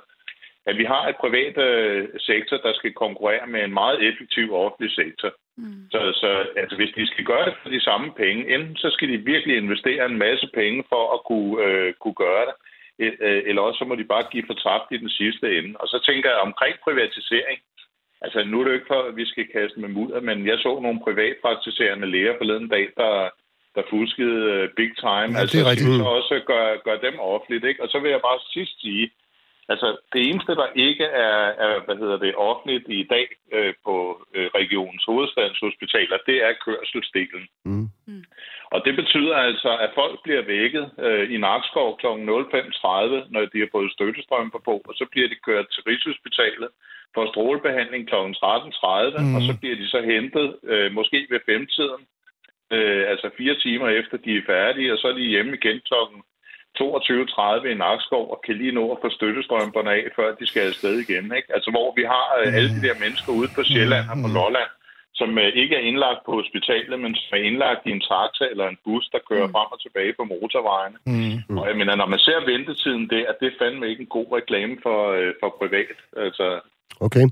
[0.70, 4.92] at vi har et privat øh, sektor, der skal konkurrere med en meget effektiv offentlig
[5.02, 5.32] sektor.
[5.58, 5.88] Mm.
[5.92, 6.30] Så, så
[6.62, 9.56] altså, hvis de skal gøre det for de samme penge, enten så skal de virkelig
[9.58, 12.73] investere en masse penge for at kunne, øh, kunne gøre det, øh,
[13.48, 15.72] eller også så må de bare give for tabt i den sidste ende.
[15.82, 17.60] Og så tænker jeg omkring privatisering.
[18.22, 20.58] Altså nu er det jo ikke for, at vi skal kaste med mudder, men jeg
[20.58, 23.30] så nogle privatpraktiserende læger forleden dag, der,
[23.76, 25.32] der fuskede øh, big time.
[25.34, 25.98] Ja, altså, det er rigtigt.
[26.04, 27.84] Så også gør, gør dem offentligt, ikke?
[27.84, 29.12] Og så vil jeg bare sidst sige,
[29.70, 33.96] altså det eneste, der ikke er, er hvad hedder det, offentligt i dag øh, på
[34.36, 37.48] øh, regionens hovedstadens hospitaler, det er kørselsdelen.
[37.66, 37.90] Mm.
[38.74, 42.08] Og det betyder altså, at folk bliver vækket øh, i Nakskov kl.
[42.08, 46.70] 05.30, når de har fået støttestrømper på, og så bliver de kørt til Rigshospitalet
[47.14, 48.16] for strålebehandling kl.
[48.16, 48.22] 13.30,
[49.22, 49.36] mm.
[49.36, 52.02] og så bliver de så hentet øh, måske ved femtiden,
[52.76, 55.96] øh, altså fire timer efter de er færdige, og så er de hjemme igen kl.
[56.80, 60.96] 22.30 i Nakskov og kan lige nå at få støttestrømperne af, før de skal afsted
[61.06, 61.26] igen.
[61.38, 61.50] Ikke?
[61.56, 64.72] Altså hvor vi har øh, alle de der mennesker ude på Sjælland og på Lolland,
[65.20, 68.66] som øh, ikke er indlagt på hospitalet, men som er indlagt i en taxa eller
[68.68, 70.98] en bus, der kører frem og tilbage på motorvejene.
[71.12, 71.58] Mm.
[71.60, 74.76] Og jeg mener, når man ser ventetiden der, det er fandme ikke en god reklame
[74.86, 75.98] for, øh, for privat.
[76.26, 76.48] Altså,
[77.08, 77.26] Okay.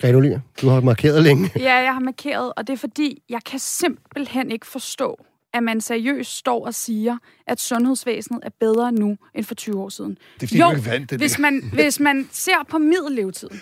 [0.00, 1.50] Grete du har markeret længe.
[1.68, 5.18] Ja, jeg har markeret, og det er fordi, jeg kan simpelthen ikke forstå,
[5.54, 9.88] at man seriøst står og siger, at sundhedsvæsenet er bedre nu end for 20 år
[9.88, 10.10] siden.
[10.10, 13.60] Det er fordi, du ikke vandt det hvis man, hvis man ser på middellevetiden,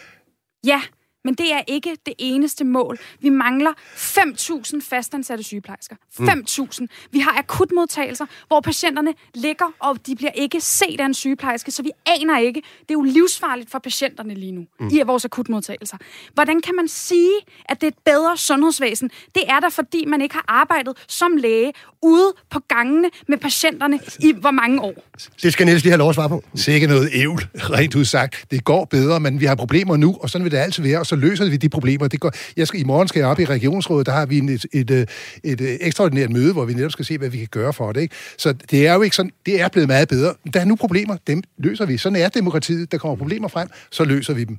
[0.64, 0.83] ja,
[1.26, 2.98] men det er ikke det eneste mål.
[3.20, 5.96] Vi mangler 5.000 fastansatte sygeplejersker.
[6.20, 6.86] 5.000.
[7.10, 11.82] Vi har akutmodtagelser, hvor patienterne ligger, og de bliver ikke set af en sygeplejerske, så
[11.82, 12.62] vi aner ikke.
[12.80, 14.88] Det er jo livsfarligt for patienterne lige nu mm.
[14.92, 15.96] i vores akutmodtagelser.
[16.34, 17.34] Hvordan kan man sige,
[17.64, 19.10] at det er et bedre sundhedsvæsen?
[19.34, 24.00] Det er der, fordi man ikke har arbejdet som læge ude på gangene med patienterne
[24.20, 24.94] i hvor mange år?
[25.42, 26.44] Det skal Niels lige have lov at svare på.
[26.54, 28.44] Sikke noget ævl, rent udsagt.
[28.50, 31.06] Det går bedre, men vi har problemer nu, og sådan vil det altid være, og
[31.06, 32.09] så løser vi de problemer.
[32.09, 34.48] Det går, jeg skal, I morgen skal jeg op i regionsrådet, der har vi en,
[34.48, 35.09] et, et, et,
[35.44, 38.00] et, et ekstraordinært møde, hvor vi netop skal se, hvad vi kan gøre for det.
[38.00, 38.14] Ikke?
[38.38, 40.35] Så det er jo ikke sådan, det er blevet meget bedre.
[40.55, 41.96] Der er nu problemer, dem løser vi.
[41.96, 42.92] Sådan er demokratiet.
[42.92, 44.59] Der kommer problemer frem, så løser vi dem.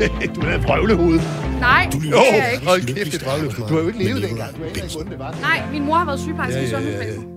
[0.34, 1.20] du er et vrøvlehoved.
[1.60, 2.66] Nej, det Jo, er jeg ikke.
[2.66, 3.68] hold kæft, det vrøvlehoved.
[3.68, 4.56] Du har jo ikke levet dengang.
[4.56, 5.38] Du aner ikke, det var.
[5.40, 7.35] Nej, min mor har været sygeplejerske ja, i sundhedsvæsenet.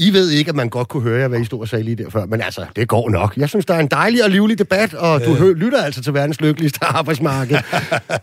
[0.00, 2.10] I ved ikke, at man godt kunne høre hvad I stod og sagde lige der
[2.10, 3.36] før, men altså, det går nok.
[3.36, 6.14] Jeg synes, der er en dejlig og livlig debat, og du hø- lytter altså til
[6.14, 7.58] verdens lykkeligste arbejdsmarked.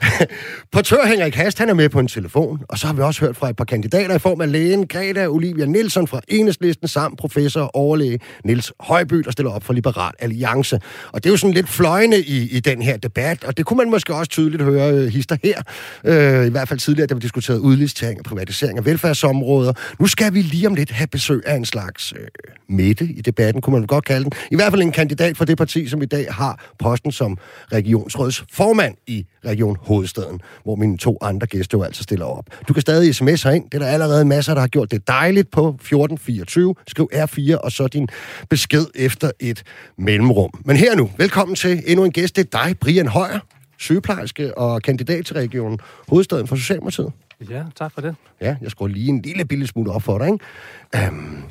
[0.74, 3.36] Portør Henrik Hast, han er med på en telefon, og så har vi også hørt
[3.38, 7.62] fra et par kandidater i form af lægen Greta Olivia Nielsen fra Enhedslisten, samt professor
[7.62, 10.80] og overlæge Niels Højby, der stiller op for Liberal Alliance.
[11.12, 13.78] Og det er jo sådan lidt fløjende i, i den her debat, og det kunne
[13.78, 15.62] man måske også tydeligt høre øh, hister her,
[16.04, 19.74] øh, i hvert fald tidligere, da vi diskuterede udlicitering og privatisering af velfærdsområder.
[20.00, 22.28] Nu skal vi lige om lidt have besøg af en slags øh,
[22.68, 24.32] midte i debatten, kunne man godt kalde den.
[24.52, 27.38] I hvert fald en kandidat for det parti, som i dag har posten som
[27.72, 32.46] regionsrådets formand i Region Hovedstaden, hvor mine to andre gæster jo altså stiller op.
[32.68, 33.64] Du kan stadig sms herind.
[33.70, 36.76] Det er der allerede masser, der har gjort det dejligt på 1424.
[36.88, 38.08] Skriv R4, og så din
[38.50, 39.64] besked efter et
[39.98, 40.50] mellemrum.
[40.66, 42.36] Men her nu, velkommen til endnu en gæst.
[42.36, 43.40] Det er dig, Brian Højer,
[43.80, 47.12] sygeplejerske og kandidat til Region Hovedstaden for Socialdemokratiet.
[47.50, 48.16] Ja, tak for det.
[48.42, 51.08] Ja, jeg skruer lige en lille bitte smule op for dig, ikke?
[51.10, 51.44] Um,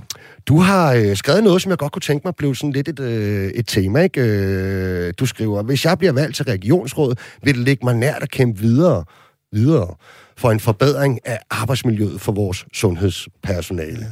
[0.47, 3.01] du har øh, skrevet noget, som jeg godt kunne tænke mig blev sådan lidt et,
[3.01, 4.21] øh, et tema, ikke?
[4.21, 8.31] Øh, du skriver, hvis jeg bliver valgt til regionsrådet, vil det ligge mig nært at
[8.31, 9.05] kæmpe videre,
[9.53, 9.95] videre
[10.37, 14.07] for en forbedring af arbejdsmiljøet for vores sundhedspersonale.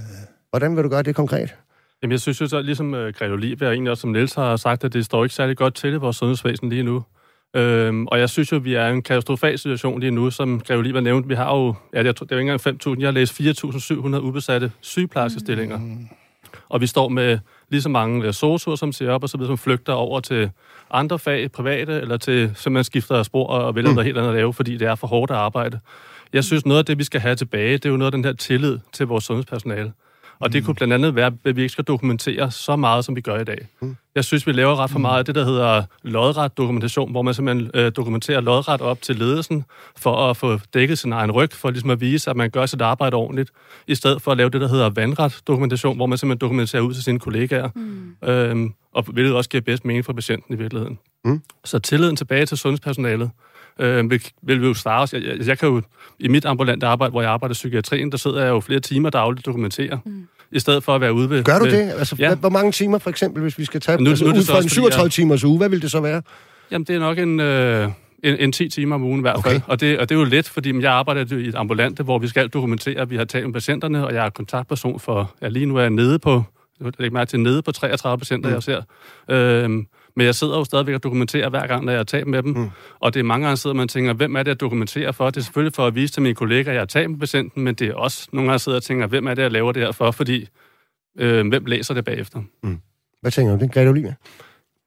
[0.50, 1.54] Hvordan vil du gøre det konkret?
[2.02, 4.56] Jamen, jeg synes jo så, ligesom uh, Grete Olivia og egentlig også som Niels har
[4.56, 7.04] sagt, at det står ikke særlig godt til i vores sundhedsvæsen lige nu.
[7.54, 10.78] Øhm, og jeg synes jo, vi er i en katastrofal situation lige nu, som Grete
[10.78, 11.28] Olivia nævnte.
[11.28, 13.40] Vi har jo, ja, det er, det er jo ikke engang 5.000, jeg har læst
[13.40, 15.78] 4.700 ubesatte sygeplejerskestillinger.
[15.78, 16.08] Mm.
[16.68, 17.38] Og vi står med
[17.68, 20.50] lige så mange sosuer, som ser op og så videre, som flygter over til
[20.90, 23.94] andre fag, private, eller til simpelthen skifter spor og vælger mm.
[23.94, 25.80] noget helt andet at lave, fordi det er for hårdt at arbejde.
[26.32, 28.24] Jeg synes, noget af det, vi skal have tilbage, det er jo noget af den
[28.24, 29.92] her tillid til vores sundhedspersonale.
[30.44, 33.20] Og det kunne blandt andet være, at vi ikke skal dokumentere så meget, som vi
[33.20, 33.66] gør i dag.
[33.80, 33.96] Mm.
[34.14, 37.34] Jeg synes, vi laver ret for meget af det, der hedder lodret dokumentation, hvor man
[37.34, 39.64] simpelthen øh, dokumenterer lodret op til ledelsen
[39.96, 42.80] for at få dækket sin egen ryg, for ligesom at vise, at man gør sit
[42.80, 43.50] arbejde ordentligt,
[43.86, 46.94] i stedet for at lave det, der hedder vandret dokumentation, hvor man simpelthen dokumenterer ud
[46.94, 48.28] til sine kollegaer, mm.
[48.28, 50.98] øhm, og hvilket også giver bedst mening for patienten i virkeligheden.
[51.24, 51.42] Mm.
[51.64, 53.30] Så tilliden tilbage til sundhedspersonalet,
[53.78, 55.16] øh, vil, vil vi jo starte.
[55.16, 55.82] Jeg, jeg, jeg kan jo,
[56.18, 59.10] i mit ambulante arbejde, hvor jeg arbejder i psykiatrien, der sidder jeg jo flere timer
[59.10, 60.28] dagligt og dokumenterer, mm.
[60.54, 61.44] I stedet for at være ude ved...
[61.44, 61.92] Gør du det?
[61.98, 62.34] Altså, ja.
[62.34, 64.02] Hvor mange timer, for eksempel, hvis vi skal tage...
[64.02, 65.90] Nu- altså, nu er ud fra en fordi 37 jeg- timers uge, hvad vil det
[65.90, 66.22] så være?
[66.70, 67.88] Jamen, det er nok en, øh,
[68.22, 69.56] en, en 10 timer om ugen i hvert fald.
[69.56, 69.60] Okay.
[69.68, 72.28] Og, det, og det er jo let, fordi jeg arbejder i et ambulante, hvor vi
[72.28, 75.34] skal dokumentere, at vi har talt med patienterne, og jeg er kontaktperson for...
[75.42, 76.42] Ja, lige nu er jeg nede på...
[76.80, 78.54] Jeg lægger mærke til nede på 33 patienter, mm.
[78.54, 78.82] jeg ser.
[79.30, 82.42] Øhm, men jeg sidder jo stadigvæk og dokumenterer hver gang, når jeg har talt med
[82.42, 82.52] dem.
[82.56, 82.70] Mm.
[83.00, 85.30] Og det er mange gange sidder man tænker, hvem er det, jeg dokumenterer for?
[85.30, 87.62] Det er selvfølgelig for at vise til mine kolleger, at jeg har talt med patienten,
[87.62, 89.82] men det er også nogle gange sidder og tænker, hvem er det, jeg laver det
[89.82, 90.10] her for?
[90.10, 90.48] Fordi
[91.18, 92.42] øh, hvem læser det bagefter?
[93.20, 94.14] Hvad tænker du om det, Grete Olivia?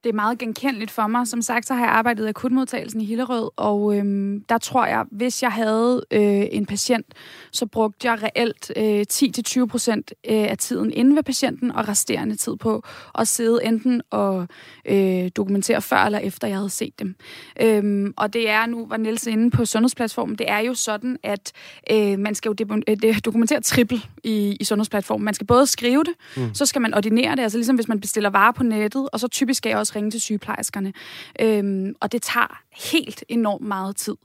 [0.04, 1.28] Det er meget genkendeligt for mig.
[1.28, 5.06] Som sagt, så har jeg arbejdet i akutmodtagelsen i Hillerød, og øhm, der tror jeg,
[5.12, 7.06] hvis jeg havde øh, en patient,
[7.52, 12.36] så brugte jeg reelt øh, 10-20 procent øh, af tiden inde ved patienten, og resterende
[12.36, 12.84] tid på
[13.16, 14.48] at sidde enten og
[14.86, 17.16] øh, dokumentere før eller efter, jeg havde set dem.
[17.62, 21.52] Øhm, og det er, nu var Niels inde på sundhedsplatformen, det er jo sådan, at
[21.92, 25.26] øh, man skal jo øh, dokumentere trippel i, i sundhedsplatformen.
[25.26, 26.54] Man skal både skrive det, mm.
[26.54, 29.28] så skal man ordinere det, altså ligesom hvis man bestiller varer på nettet, og så
[29.28, 30.94] typisk skal jeg også ringe til sygeplejerskerne.
[31.42, 32.62] Øhm, og det tager
[32.94, 34.16] helt enormt meget tid.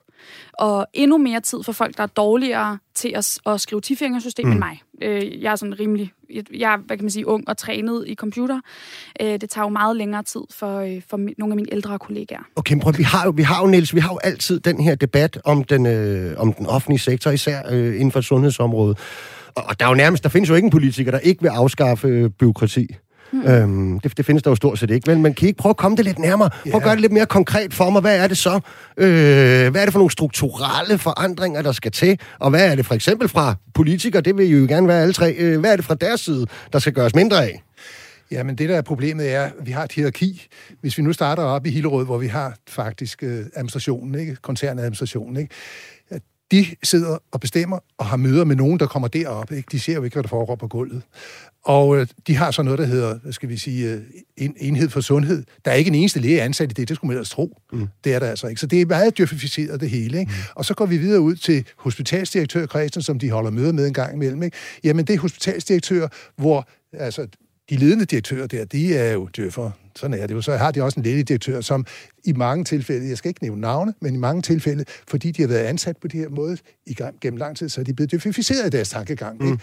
[0.52, 4.52] Og endnu mere tid for folk, der er dårligere til at, at skrive tifingersystem mm.
[4.52, 4.82] end mig.
[5.02, 6.12] Øh, jeg er sådan rimelig,
[6.54, 8.60] jeg er, hvad kan man sige, ung og trænet i computer.
[9.20, 12.42] Øh, det tager jo meget længere tid for, øh, for nogle af mine ældre kollegaer.
[12.56, 14.94] Okay, prøv, vi har jo, vi har jo, Niels, vi har jo altid den her
[14.94, 18.98] debat om den, øh, om den offentlige sektor, især øh, inden for sundhedsområdet.
[19.54, 21.48] Og, og der er jo nærmest, der findes jo ikke en politiker, der ikke vil
[21.48, 22.86] afskaffe øh, byråkrati.
[23.32, 23.46] Mm.
[23.46, 25.18] Øhm, det, det findes der jo stort set ikke, vel?
[25.18, 26.50] Men kan I ikke prøve at komme det lidt nærmere?
[26.70, 28.00] Prøv at gøre det lidt mere konkret for mig.
[28.00, 28.60] Hvad er det så?
[28.96, 32.20] Øh, hvad er det for nogle strukturelle forandringer, der skal til?
[32.38, 34.22] Og hvad er det for eksempel fra politikere?
[34.22, 35.34] Det vil jo gerne være alle tre.
[35.38, 37.62] Øh, hvad er det fra deres side, der skal gøres mindre af?
[38.30, 40.48] Ja, men det der er problemet er, at vi har et hierarki.
[40.80, 44.36] Hvis vi nu starter op i Hillerød, hvor vi har faktisk øh, administrationen, ikke?
[44.36, 45.54] koncernadministrationen, ikke?
[46.52, 49.52] De sidder og bestemmer og har møder med nogen, der kommer derop.
[49.52, 49.68] Ikke?
[49.72, 51.02] De ser jo ikke, hvad der foregår på gulvet.
[51.64, 54.00] Og øh, de har så noget, der hedder, skal vi sige, øh,
[54.36, 55.44] en, enhed for sundhed.
[55.64, 57.58] Der er ikke en eneste læge ansat i det, det skulle man ellers tro.
[57.72, 57.88] Mm.
[58.04, 58.60] Det er der altså ikke.
[58.60, 60.18] Så det er meget dyrfificeret, det hele.
[60.18, 60.32] Ikke?
[60.32, 60.38] Mm.
[60.54, 63.94] Og så går vi videre ud til hospitalsdirektør Christian, som de holder møder med en
[63.94, 64.42] gang imellem.
[64.42, 64.56] Ikke?
[64.84, 67.26] Jamen, det er hospitalsdirektør, hvor altså,
[67.70, 69.70] de ledende direktører der, de er jo djøffer.
[69.96, 70.42] Sådan er det jo.
[70.42, 71.86] Så har de også en lægedirektør, som
[72.24, 75.48] i mange tilfælde, jeg skal ikke nævne navne, men i mange tilfælde, fordi de har
[75.48, 76.56] været ansat på de her måde
[76.86, 79.38] i gennem lang tid, så er de blevet defificeret i deres tankegang.
[79.40, 79.46] Mm.
[79.46, 79.58] Ikke?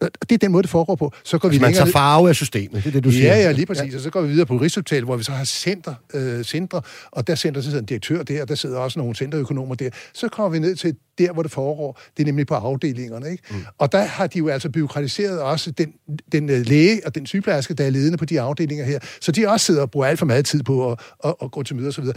[0.00, 1.12] Og det er den måde, det foregår på.
[1.24, 3.26] Så går altså, vi man tager farve af systemet, det er det, du siger.
[3.26, 3.92] Ja, ja, lige præcis.
[3.92, 3.96] Ja.
[3.96, 7.26] Og så går vi videre på Rigshospitalet, hvor vi så har center, øh, centre, og
[7.26, 9.90] der center så sidder en direktør der, og der sidder også nogle centerøkonomer der.
[10.14, 12.00] Så kommer vi ned til der, hvor det foregår.
[12.16, 13.30] Det er nemlig på afdelingerne.
[13.30, 13.42] Ikke?
[13.50, 13.56] Mm.
[13.78, 15.92] Og der har de jo altså byråkratiseret også den,
[16.32, 18.98] den øh, læge og den sygeplejerske, der er ledende på de afdelinger her.
[19.20, 21.62] Så de også sidder og bruger alt for meget tid på at, at, at gå
[21.62, 22.08] til møder osv.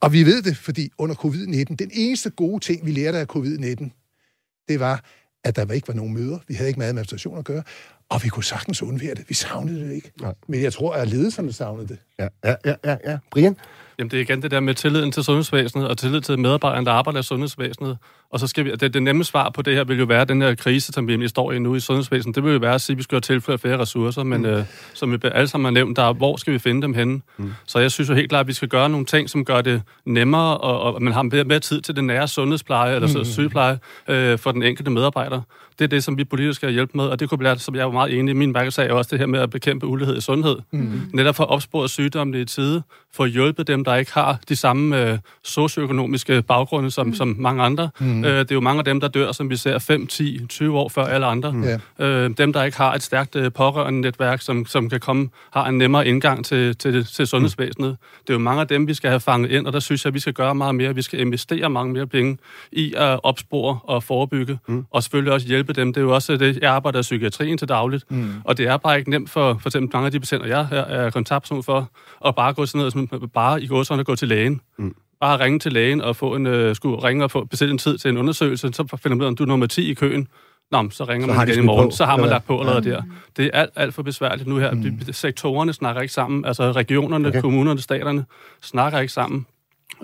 [0.00, 4.64] Og vi ved det, fordi under covid-19, den eneste gode ting, vi lærte af covid-19,
[4.68, 5.04] det var,
[5.44, 6.38] at der ikke var nogen møder.
[6.48, 7.62] Vi havde ikke med administration at gøre.
[8.08, 9.24] Og vi kunne sagtens undvære det.
[9.28, 10.12] Vi savnede det ikke.
[10.20, 10.34] Nej.
[10.48, 11.98] Men jeg tror, at ledelserne savnede det.
[12.18, 12.96] Ja, ja, ja, ja.
[13.04, 13.18] ja.
[13.30, 13.56] Brian?
[13.98, 16.92] Jamen, det er igen det der med tilliden til sundhedsvæsenet, og tillid til medarbejderne, der
[16.92, 17.98] arbejder i sundhedsvæsenet.
[18.30, 20.42] Og så skal vi, det, det nemme svar på det her vil jo være, den
[20.42, 22.94] her krise, som vi står i nu i sundhedsvæsenet, det vil jo være at sige,
[22.94, 24.46] at vi skal tilføre flere ressourcer, men mm.
[24.46, 27.20] øh, som vi alle sammen har nævnt, der er, hvor skal vi finde dem henne?
[27.36, 27.52] Mm.
[27.66, 29.82] Så jeg synes jo helt klart, at vi skal gøre nogle ting, som gør det
[30.04, 33.24] nemmere, og, og man har mere, mere tid til den nære sundhedspleje, eller mm.
[33.24, 35.40] sygepleje, øh, for den enkelte medarbejder.
[35.78, 37.82] Det er det, som vi politisk skal hjælpe med, og det kunne blive, som jeg
[37.82, 40.20] er meget enig i, min mærkesag er også det her med at bekæmpe ulighed i
[40.20, 40.56] sundhed.
[40.70, 41.00] Mm.
[41.12, 42.82] Netop for at opspore sygdomme i tide,
[43.14, 47.14] for at hjælpe dem, der ikke har de samme øh, socioøkonomiske baggrunde som, mm.
[47.14, 47.90] som mange andre.
[48.00, 48.06] Mm.
[48.24, 50.78] Øh, det er jo mange af dem, der dør, som vi ser 5, 10, 20
[50.78, 51.52] år før alle andre.
[51.52, 52.04] Mm.
[52.04, 55.66] Øh, dem, der ikke har et stærkt øh, pårørende netværk, som, som kan komme, har
[55.66, 57.90] en nemmere indgang til, til, til sundhedsvæsenet.
[57.90, 57.96] Mm.
[58.22, 60.10] Det er jo mange af dem, vi skal have fanget ind, og der synes jeg,
[60.10, 60.94] at vi skal gøre meget mere.
[60.94, 62.38] Vi skal investere mange mere penge
[62.72, 64.84] i at opspore og forebygge, mm.
[64.90, 65.92] og selvfølgelig også hjælpe dem.
[65.92, 68.32] Det er jo også det, jeg arbejder i psykiatrien til dagligt, mm.
[68.44, 70.76] og det er bare ikke nemt for for eksempel mange af de patienter, jeg er,
[70.76, 71.90] er kontaktperson for,
[72.26, 74.60] at bare gå sådan noget, bare i at gå til lægen.
[74.78, 77.78] Mm bare ringe til lægen og få en, uh, skulle ringe og få bestille en
[77.78, 79.94] tid til en undersøgelse, så finder man ud af, om du er nummer 10 i
[79.94, 80.28] køen.
[80.70, 81.96] Nå, så ringer så man igen i morgen, på.
[81.96, 82.94] så har man lagt på allerede ja.
[82.94, 83.02] der.
[83.36, 84.70] Det er alt, alt for besværligt nu her.
[84.74, 85.00] Mm.
[85.12, 87.40] Sektorerne snakker ikke sammen, altså regionerne, okay.
[87.40, 88.24] kommunerne, staterne
[88.62, 89.46] snakker ikke sammen.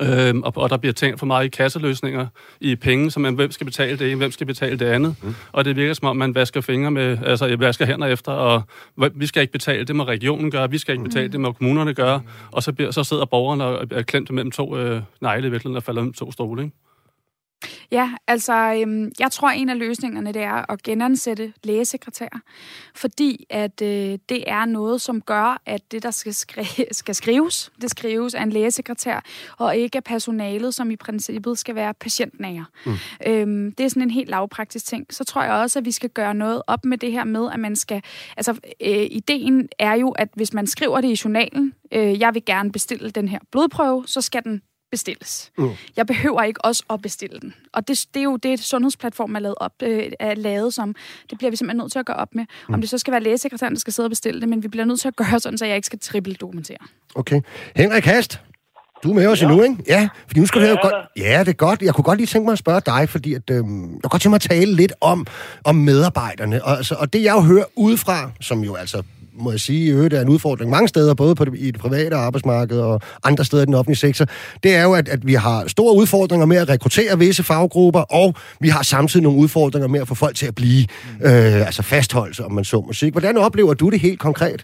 [0.00, 2.26] Øhm, og, og der bliver tænkt for meget i kasseløsninger,
[2.61, 5.14] i penge, som man, hvem skal betale det hvem skal betale det andet.
[5.22, 5.35] Mm.
[5.52, 8.62] Og det virker som om, man vasker fingre med, altså jeg vasker hænder efter, og
[9.14, 11.94] vi skal ikke betale, det må regionen gøre, vi skal ikke betale, det må kommunerne
[11.94, 12.24] gøre, mm.
[12.52, 15.76] og så, bliver, så sidder borgerne og er klemt mellem to øh, negle i virkeligheden
[15.76, 16.76] og falder mellem to stole, ikke?
[17.90, 22.38] Ja, altså, øhm, jeg tror, en af løsningerne, det er at genansætte lægesekretærer,
[22.94, 27.72] fordi at øh, det er noget, som gør, at det, der skal, skri- skal skrives,
[27.83, 29.25] det skrives af en lægesekretær,
[29.59, 32.64] og ikke af personalet, som i princippet skal være patientnære.
[32.87, 32.92] Mm.
[33.27, 35.07] Øhm, det er sådan en helt lavpraktisk ting.
[35.11, 37.61] Så tror jeg også, at vi skal gøre noget op med det her med, at
[37.61, 38.03] man skal...
[38.37, 42.44] Altså, øh, ideen er jo, at hvis man skriver det i journalen, øh, jeg vil
[42.44, 45.50] gerne bestille den her blodprøve, så skal den bestilles.
[45.59, 45.70] Mm.
[45.96, 47.55] Jeg behøver ikke også at bestille den.
[47.72, 50.94] Og det, det er jo det, sundhedsplatformen er lavet, op, øh, er lavet som.
[51.31, 52.44] Det bliver vi simpelthen nødt til at gøre op med.
[52.69, 52.75] Mm.
[52.75, 54.85] Om det så skal være lægesekretæren, der skal sidde og bestille det, men vi bliver
[54.85, 56.79] nødt til at gøre sådan, så jeg ikke skal triple dokumentere.
[57.14, 57.40] Okay.
[57.77, 58.40] Henrik Hast,
[59.02, 59.46] du er med os ja.
[59.48, 59.77] endnu, ikke?
[59.88, 60.94] Ja, fordi nu skal ja, du godt...
[61.16, 61.83] Ja, det er godt.
[61.83, 64.23] Jeg kunne godt lige tænke mig at spørge dig, fordi at, øhm, jeg kunne godt
[64.23, 65.27] tænke mig at tale lidt om,
[65.64, 66.64] om medarbejderne.
[66.64, 69.02] Og, altså, og det, jeg jo hører udefra, som jo altså
[69.33, 71.80] må jeg sige, i øvrigt er en udfordring mange steder, både på det, i det
[71.80, 74.24] private arbejdsmarked og andre steder i den offentlige sektor,
[74.62, 78.28] det er jo, at, at vi har store udfordringer med at rekruttere visse faggrupper, og
[78.60, 81.26] vi har samtidig nogle udfordringer med at få folk til at blive, mm.
[81.28, 83.12] øh, altså fastholdelse, om man så må sige.
[83.12, 84.60] Hvordan oplever du det helt konkret?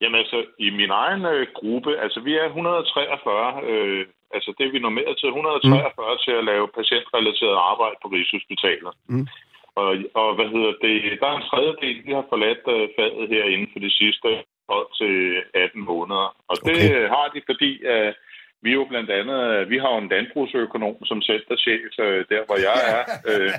[0.00, 4.02] Jamen altså, i min egen øh, gruppe, altså vi er 143, øh,
[4.36, 6.20] altså det er vi normeret til, 143 mm.
[6.24, 8.92] til at lave patientrelateret arbejde på Rigshospitaler.
[9.12, 9.26] Mm.
[9.80, 9.90] Og,
[10.22, 13.68] og hvad hedder det, der er en tredjedel, vi har forladt øh, faget her inden
[13.72, 14.28] for de sidste
[14.70, 15.14] 12 til
[15.54, 16.26] 18 måneder.
[16.50, 17.08] Og det okay.
[17.14, 18.12] har de, fordi øh,
[18.62, 22.58] vi er jo blandt andet, vi har jo en landbrugsøkonom som centerchef, øh, der hvor
[22.68, 23.02] jeg er.
[23.30, 23.52] Øh,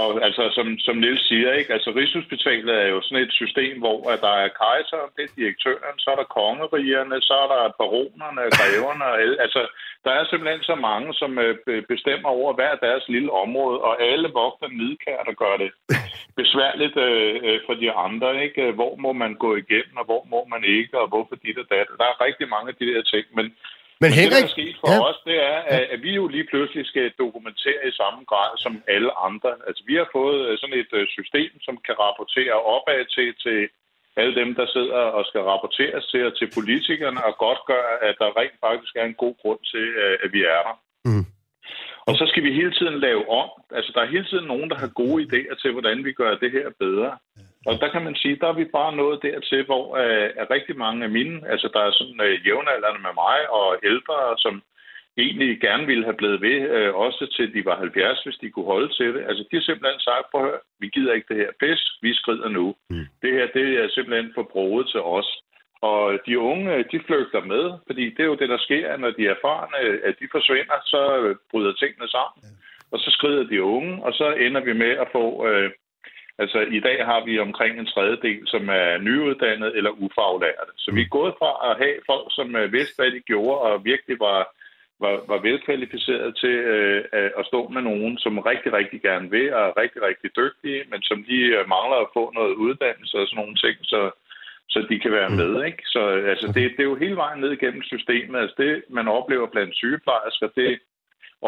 [0.00, 1.72] og altså, som, som Niels siger, ikke?
[1.72, 5.96] Altså, Rigshospitalet er jo sådan et system, hvor at der er kejseren, det er direktøren,
[5.98, 9.06] så er der kongerigerne, så er der baronerne, greverne,
[9.44, 9.60] altså,
[10.04, 14.28] der er simpelthen så mange, som øh, bestemmer over hver deres lille område, og alle
[14.40, 15.70] vogter nidkær, der gør det
[16.40, 18.72] besværligt øh, for de andre, ikke?
[18.78, 21.86] Hvor må man gå igennem, og hvor må man ikke, og hvorfor dit og dat.
[22.00, 23.46] Der er rigtig mange af de der ting, men
[24.02, 25.00] men, Henrik, det, der er sket for ja.
[25.08, 28.74] os, det er, at, at vi jo lige pludselig skal dokumentere i samme grad som
[28.94, 29.52] alle andre.
[29.68, 33.58] Altså, vi har fået øh, sådan et øh, system, som kan rapportere opad til, til
[34.20, 38.14] alle dem, der sidder og skal rapporteres til, og til politikerne, og godt gøre, at
[38.22, 40.76] der rent faktisk er en god grund til, øh, at vi er der.
[41.08, 41.26] Mm.
[42.08, 43.48] Og så skal vi hele tiden lave om.
[43.76, 46.50] Altså, der er hele tiden nogen, der har gode idéer til, hvordan vi gør det
[46.52, 47.10] her bedre.
[47.66, 50.76] Og der kan man sige, der er vi bare nået dertil, hvor uh, er rigtig
[50.76, 54.62] mange af mine, altså der er sådan uh, jævnaldrende med mig og ældre, som
[55.18, 58.72] egentlig gerne ville have blevet ved, uh, også til de var 70, hvis de kunne
[58.74, 59.22] holde til det.
[59.28, 62.14] Altså de har simpelthen sagt, prøv at høre, vi gider ikke det her pis, vi
[62.14, 62.74] skrider nu.
[62.90, 63.06] Mm.
[63.22, 65.30] Det her, det er simpelthen for broet til os.
[65.90, 69.26] Og de unge, de flygter med, fordi det er jo det, der sker, når de
[69.26, 71.00] erfarne, at de forsvinder, så
[71.50, 72.38] bryder tingene sammen.
[72.42, 72.48] Ja.
[72.92, 75.24] Og så skrider de unge, og så ender vi med at få...
[75.48, 75.70] Uh,
[76.38, 80.72] Altså i dag har vi omkring en tredjedel, som er nyuddannet eller ufaglærte.
[80.76, 83.84] Så vi er gået fra at have folk, som øh, vidste, hvad de gjorde, og
[83.84, 84.40] virkelig var,
[85.00, 87.04] var, var velkvalificeret til øh,
[87.38, 91.02] at stå med nogen, som rigtig, rigtig gerne vil, og er rigtig, rigtig dygtige, men
[91.02, 94.10] som lige øh, mangler at få noget uddannelse og sådan nogle ting, så,
[94.68, 95.64] så de kan være med.
[95.64, 95.82] Ikke?
[95.94, 96.02] Så
[96.32, 98.40] altså, det, det er jo hele vejen ned igennem systemet.
[98.40, 100.78] Altså det, man oplever blandt sygeplejersker, det,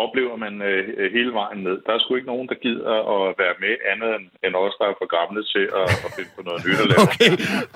[0.02, 1.76] oplever man øh, hele vejen ned.
[1.86, 4.86] Der er sgu ikke nogen, der gider at være med andet end, end os, der
[4.90, 7.02] er for gamle til at, at finde på noget nyt at lave.
[7.06, 7.30] Okay,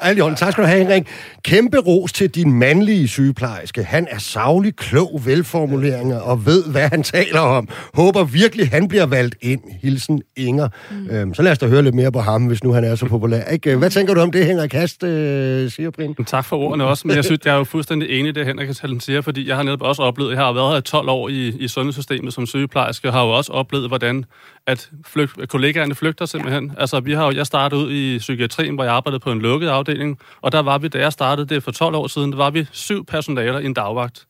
[0.09, 1.05] Aljon, tak skal du have, Henrik.
[1.51, 3.81] Kæmpe ros til din mandlige sygeplejerske.
[3.83, 7.65] Han er savlig, klog, velformuleringer og ved, hvad han taler om.
[8.01, 9.63] Håber virkelig, han bliver valgt ind.
[9.83, 10.69] Hilsen Inger.
[10.91, 11.17] Mm.
[11.17, 13.07] Øhm, så lad os da høre lidt mere på ham, hvis nu han er så
[13.07, 13.45] populær.
[13.45, 13.77] Ikke?
[13.77, 16.25] Hvad tænker du om det, Henrik Hast øh, siger, Brind?
[16.27, 18.69] Tak for ordene også, men jeg synes, jeg er jo fuldstændig enig i det, Henrik
[19.01, 21.69] siger, fordi jeg har netop også oplevet, jeg har været her 12 år i, i
[21.69, 24.25] sundhedssystemet, systemet som sygeplejerske, har jo også oplevet, hvordan
[24.67, 26.73] at flygt, kollegaerne flygter simpelthen.
[26.79, 29.69] Altså, vi har jo, jeg startede ud i psykiatrien, hvor jeg arbejdede på en lukket
[29.69, 32.51] afdeling, og der var vi, da jeg startede det for 12 år siden, der var
[32.51, 34.27] vi syv personaler i en dagvagt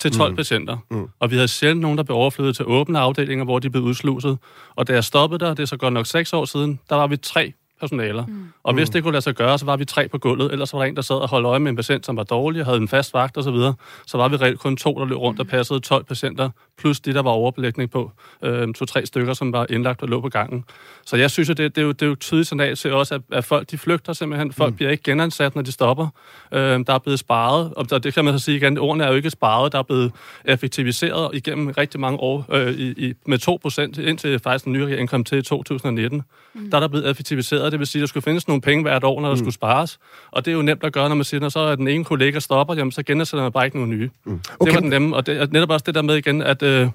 [0.00, 0.36] til 12 mm.
[0.36, 0.76] patienter.
[0.90, 1.08] Mm.
[1.20, 4.38] Og vi havde sjældent nogen, der blev overflyttet til åbne afdelinger, hvor de blev udsluset.
[4.76, 7.06] Og da jeg stoppede der, det er så godt nok seks år siden, der var
[7.06, 7.52] vi tre
[7.84, 8.26] personaler.
[8.26, 8.44] Mm.
[8.62, 8.92] Og hvis mm.
[8.92, 10.96] det kunne lade sig gøre, så var vi tre på gulvet, ellers var der en,
[10.96, 13.14] der sad og holdt øje med en patient, som var dårlig og havde en fast
[13.14, 13.44] vagt osv.
[13.44, 13.74] Så, videre.
[14.06, 15.50] så var vi reelt kun to, der løb rundt og mm.
[15.50, 18.12] passede 12 patienter, plus de, der var overbelægning på,
[18.42, 20.64] øh, to-tre stykker, som var indlagt og lå på gangen.
[21.06, 23.14] Så jeg synes, at det, det, er, jo, det er jo tydeligt signal til også,
[23.14, 24.52] at, at folk de flygter simpelthen.
[24.52, 24.76] Folk mm.
[24.76, 26.08] bliver ikke genansat, når de stopper.
[26.52, 29.14] Øh, der er blevet sparet, og det kan man så sige igen, ordene er jo
[29.14, 30.12] ikke sparet, der er blevet
[30.44, 34.86] effektiviseret igennem rigtig mange år øh, i, i, med 2 procent, indtil faktisk den nye
[34.86, 36.22] regering kom til i 2019.
[36.54, 36.70] Mm.
[36.70, 39.04] Der er der blevet effektiviseret, det vil sige, at der skulle findes nogle penge hvert
[39.04, 39.38] år, når der mm.
[39.38, 39.98] skulle spares.
[40.30, 42.04] Og det er jo nemt at gøre, når man siger, når så er den ene
[42.04, 44.10] kollega stopper, jamen så genansætter man bare ikke nogle nye.
[44.26, 44.32] Mm.
[44.32, 44.66] Okay.
[44.66, 46.88] Det var den nemme, og det er netop også det der med igen, at, øh,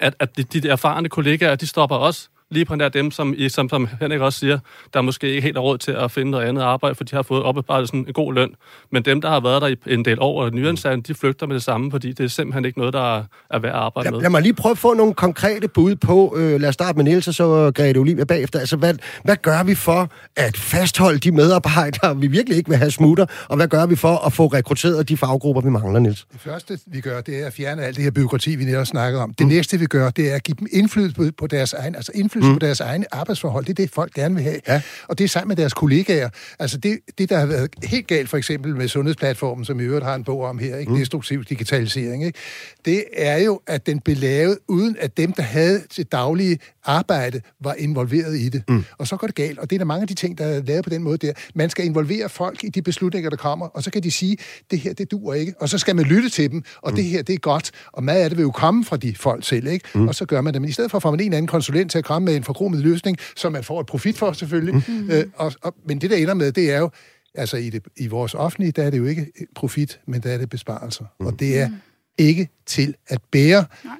[0.00, 3.68] at, at de, de erfarne kollegaer, de stopper også lige på nær dem, som, som,
[3.68, 4.58] som Henrik også siger,
[4.94, 7.22] der måske ikke helt har råd til at finde noget andet arbejde, for de har
[7.22, 8.50] fået opbevaret sådan en god løn.
[8.92, 11.54] Men dem, der har været der i en del år og nyansatte, de flygter med
[11.54, 14.20] det samme, fordi det er simpelthen ikke noget, der er værd at arbejde med.
[14.20, 17.04] Lad mig lige prøve at få nogle konkrete bud på, øh, lad os starte med
[17.04, 18.58] Niels og så Grete Olivia bagefter.
[18.58, 18.94] Altså, hvad,
[19.24, 23.56] hvad gør vi for at fastholde de medarbejdere, vi virkelig ikke vil have smutter, og
[23.56, 26.26] hvad gør vi for at få rekrutteret de faggrupper, vi mangler, Niels?
[26.32, 29.22] Det første, vi gør, det er at fjerne alt det her byråkrati, vi netop snakkede
[29.22, 29.34] om.
[29.34, 29.52] Det mm.
[29.52, 32.52] næste, vi gør, det er at give dem indflydelse på deres egen, altså indflydelse indflydelse
[32.52, 32.58] mm.
[32.58, 33.64] på deres egne arbejdsforhold.
[33.64, 34.60] Det er det, folk gerne vil have.
[34.68, 34.82] Ja.
[35.08, 36.28] Og det er sammen med deres kollegaer.
[36.58, 40.04] Altså det, det, der har været helt galt, for eksempel med Sundhedsplatformen, som i øvrigt
[40.04, 40.92] har en bog om her, ikke?
[40.92, 40.98] Mm.
[40.98, 42.38] destruktiv digitalisering, ikke?
[42.84, 47.40] det er jo, at den blev lavet, uden at dem, der havde til daglige arbejde,
[47.60, 48.62] var involveret i det.
[48.68, 48.84] Mm.
[48.98, 49.58] Og så går det galt.
[49.58, 51.32] Og det er der mange af de ting, der er lavet på den måde der.
[51.54, 54.36] Man skal involvere folk i de beslutninger, der kommer, og så kan de sige,
[54.70, 55.54] det her, det duer ikke.
[55.60, 56.96] Og så skal man lytte til dem, og mm.
[56.96, 57.70] det her, det er godt.
[57.92, 59.88] Og meget af det vil jo komme fra de folk selv, ikke?
[59.94, 60.08] Mm.
[60.08, 60.62] Og så gør man det.
[60.62, 62.80] Men i stedet for får man en anden konsulent til at komme med en forkromet
[62.80, 64.74] løsning, som man får et profit for selvfølgelig.
[64.88, 65.10] Mm.
[65.10, 66.90] Øh, og, og, men det, der ender med, det er jo,
[67.34, 70.38] Altså i, det, i vores offentlige, der er det jo ikke profit, men der er
[70.38, 71.04] det besparelser.
[71.20, 71.26] Mm.
[71.26, 71.70] Og det er
[72.18, 73.64] ikke til at bære.
[73.84, 73.94] Nej.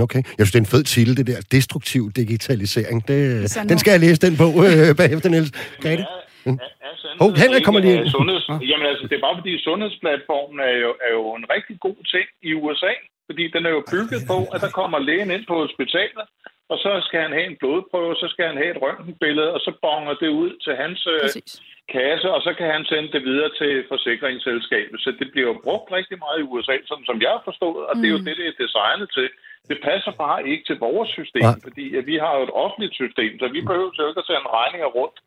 [0.00, 0.22] Okay.
[0.38, 1.40] Jeg synes, det er en fed titel, det der.
[1.52, 3.08] Destruktiv digitalisering.
[3.08, 5.50] Det, den skal jeg læse den på øh, bagefter, Niels.
[5.80, 6.06] Grete?
[6.46, 8.08] Er, er, er Hov, Henrik kommer lige ind.
[8.16, 11.98] Sundheds, jamen altså, det er bare fordi sundhedsplatformen er jo, er jo en rigtig god
[12.14, 12.94] ting i USA.
[13.28, 16.26] Fordi den er jo bygget på, at der kommer lægen ind på hospitalet,
[16.72, 19.72] og så skal han have en blodprøve, så skal han have et røntgenbillede, og så
[19.86, 21.52] bonger det ud til hans øh, Præcis.
[21.94, 24.96] kasse, og så kan han sende det videre til forsikringsselskabet.
[25.04, 27.94] Så det bliver jo brugt rigtig meget i USA, sådan som jeg har forstået, og
[27.96, 29.28] det er jo det, det er designet til.
[29.70, 31.64] Det passer bare ikke til vores system, Nej.
[31.66, 34.48] fordi at vi har jo et offentligt system, så vi behøver jo ikke at sende
[34.58, 35.18] regninger rundt.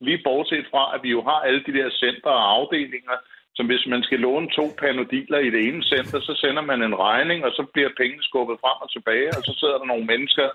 [0.00, 3.16] Lige bortset fra, at vi jo har alle de der center og afdelinger,
[3.56, 6.98] som hvis man skal låne to panodiler i det ene center, så sender man en
[7.06, 10.48] regning, og så bliver pengene skubbet frem og tilbage, og så sidder der nogle mennesker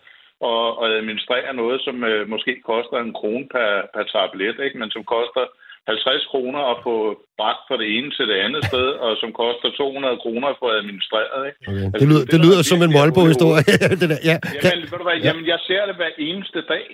[0.50, 4.78] og, og administrerer noget, som øh, måske koster en krone per, per tablet, ikke?
[4.82, 5.46] men som koster
[5.88, 6.96] 50 kroner at få
[7.40, 10.68] bragt fra det ene til det andet sted, og som koster 200 kroner at få
[10.80, 11.42] administreret.
[11.50, 11.60] Ikke?
[11.70, 11.86] Okay.
[11.86, 13.64] Altså, Det lyder, det det er lyder der som en Molbo-historie.
[14.30, 14.38] Ja.
[14.66, 16.86] Jamen, ved du hvad, jamen, jeg ser det hver eneste dag.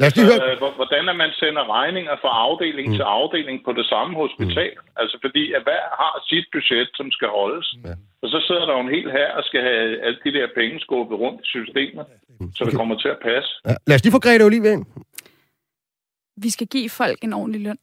[0.00, 0.40] Lad os lige høre.
[0.50, 2.96] Øh, hvor- hvordan er man sender regninger fra afdeling mm.
[2.98, 4.72] til afdeling på det samme hospital.
[4.76, 5.00] Mm.
[5.00, 7.66] Altså fordi, at hver har sit budget, som skal holdes.
[7.84, 7.94] Ja.
[8.22, 10.80] Og så sidder der jo en hel her og skal have alle de der penge
[10.86, 12.06] skubbet rundt i systemet,
[12.56, 13.50] så det kommer til at passe.
[13.68, 13.74] Ja.
[13.86, 14.84] Lad os lige få Grete Olive ind.
[16.44, 17.78] Vi skal give folk en ordentlig løn.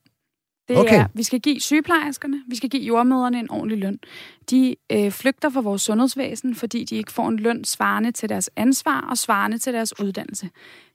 [0.68, 1.00] Det Okay.
[1.00, 4.00] er, vi skal give sygeplejerskerne, vi skal give jordmøderne en ordentlig løn.
[4.50, 8.50] De øh, flygter fra vores sundhedsvæsen, fordi de ikke får en løn svarende til deres
[8.56, 10.50] ansvar og svarende til deres uddannelse.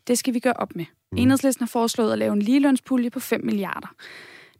[0.09, 0.85] Det skal vi gøre op med.
[1.13, 1.19] Mm.
[1.19, 3.95] Enhedslisten har foreslået at lave en ligelønspulje på 5 milliarder.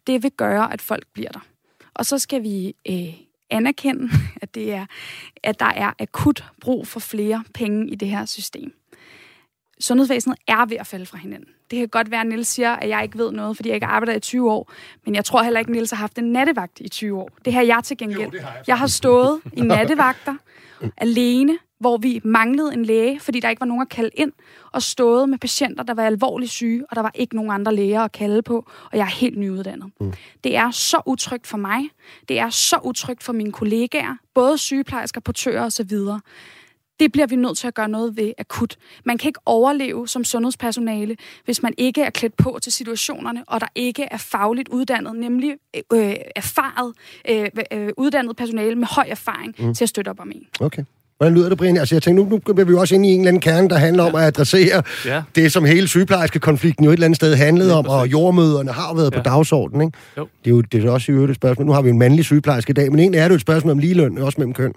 [0.07, 1.41] Det vil gøre, at folk bliver der.
[1.95, 3.15] Og så skal vi øh,
[3.51, 4.11] anerkende,
[4.43, 4.87] at, det er,
[5.43, 8.73] at der er akut brug for flere penge i det her system.
[9.81, 11.49] Sundhedsvæsenet er ved at falde fra hinanden.
[11.71, 13.87] Det kan godt være, at Niels siger, at jeg ikke ved noget, fordi jeg ikke
[13.87, 14.73] arbejder i 20 år.
[15.05, 17.31] Men jeg tror heller ikke, at Niels har haft en nattevagt i 20 år.
[17.45, 18.33] Det har jeg til gengæld.
[18.33, 18.65] Jo, har jeg.
[18.67, 20.35] jeg har stået i nattevagter
[20.97, 24.33] alene, hvor vi manglede en læge, fordi der ikke var nogen at kalde ind,
[24.73, 28.01] og stået med patienter, der var alvorligt syge, og der var ikke nogen andre læger
[28.01, 29.91] at kalde på, og jeg er helt nyuddannet.
[30.01, 30.13] Mm.
[30.45, 31.89] Det er så utrygt for mig.
[32.29, 35.91] Det er så utrygt for mine kollegaer, både sygeplejersker, portører osv.
[37.01, 38.77] Det bliver vi nødt til at gøre noget ved akut.
[39.05, 43.61] Man kan ikke overleve som sundhedspersonale, hvis man ikke er klædt på til situationerne, og
[43.61, 45.57] der ikke er fagligt uddannet, nemlig
[45.93, 46.95] øh, erfaret,
[47.29, 49.75] øh, øh, uddannet personale med høj erfaring mm.
[49.75, 50.47] til at støtte op om en.
[50.61, 50.85] Okay.
[51.19, 51.77] Hvordan lyder det, Brian?
[51.77, 53.69] Altså, jeg tænker, nu, nu bliver vi jo også inde i en eller anden kerne,
[53.69, 55.23] der handler om at adressere Ja.
[55.37, 58.95] det, som hele sygeplejerske konflikten jo et eller andet sted handlede om, og jordmøderne har
[58.95, 59.23] været på Ja.
[59.31, 59.99] dagsordenen, ikke?
[60.19, 60.29] Jo.
[60.45, 61.67] Det er jo det er også i øvrigt et spørgsmål.
[61.67, 63.73] Nu har vi en mandlig sygeplejerske i dag, men egentlig er det jo et spørgsmål
[63.73, 64.73] om ligeløn, også mellem køn.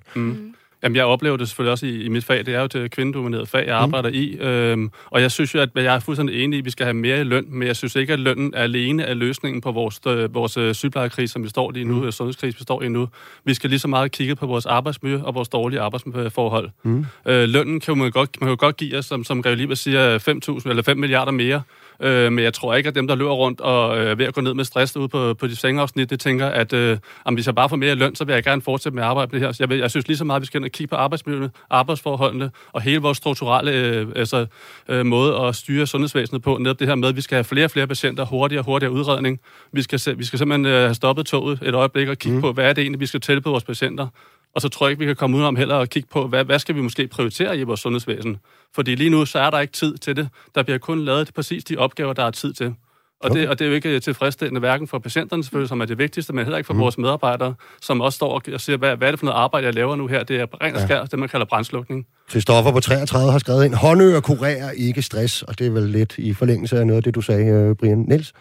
[0.83, 2.45] Jamen, jeg oplever det selvfølgelig også i, i mit fag.
[2.45, 4.37] Det er jo et kvindedomineret fag, jeg arbejder i.
[4.39, 6.93] Øhm, og jeg synes jo, at jeg er fuldstændig enig i, at vi skal have
[6.93, 10.33] mere i løn, men jeg synes ikke, at lønnen alene er løsningen på vores, øh,
[10.33, 12.11] vores øh, sygeplejerkrise, som vi står i nu, mm.
[12.11, 13.07] sundhedskrise, vi står i nu.
[13.45, 16.69] Vi skal lige så meget kigge på vores arbejdsmiljø og vores dårlige arbejdsforhold.
[16.83, 17.05] Mm.
[17.25, 19.75] Øh, lønnen kan man, godt, man kan jo godt give os, som, som Greve Lieber
[19.75, 20.17] siger,
[20.59, 21.61] 5.000 eller 5 milliarder mere.
[22.01, 24.41] Øh, men jeg tror ikke, at dem, der løber rundt og øh, ved at gå
[24.41, 27.55] ned med stress ude på, på de sengeafsnit, det tænker, at øh, om hvis jeg
[27.55, 29.51] bare får mere løn, så vil jeg gerne fortsætte med at arbejde med det her.
[29.51, 32.51] Så jeg, vil, jeg synes lige så meget, at vi skal kigge på arbejdsmiljøet, arbejdsforholdene
[32.71, 34.45] og hele vores strukturelle øh, altså,
[34.89, 36.57] øh, måde at styre sundhedsvæsenet på.
[36.57, 38.93] Netop det her med, at vi skal have flere og flere patienter, hurtigere og hurtigere
[38.93, 39.39] udredning.
[39.71, 42.41] Vi skal, vi skal simpelthen øh, have stoppet toget et øjeblik og kigge mm.
[42.41, 44.07] på, hvad er det egentlig, vi skal tilbyde vores patienter.
[44.55, 46.43] Og så tror jeg ikke, vi kan komme ud om heller at kigge på, hvad,
[46.43, 48.37] hvad skal vi måske prioritere i vores sundhedsvæsen.
[48.75, 50.29] Fordi lige nu, så er der ikke tid til det.
[50.55, 52.75] Der bliver kun lavet præcis de opgaver, der er tid til.
[53.23, 55.97] Og, det, og det er jo ikke tilfredsstillende, hverken for patienterne selvfølgelig, som er det
[55.97, 56.79] vigtigste, men heller ikke for mm.
[56.79, 59.73] vores medarbejdere, som også står og siger, hvad, hvad er det for noget arbejde, jeg
[59.73, 60.23] laver nu her?
[60.23, 62.05] Det er rent og skær, det man kalder brændslukning.
[62.29, 66.17] Christoffer på 33 har skrevet ind, håndører kurerer ikke stress, og det er vel lidt
[66.17, 67.97] i forlængelse af noget af det, du sagde, øh, Brian.
[67.97, 68.33] Niels?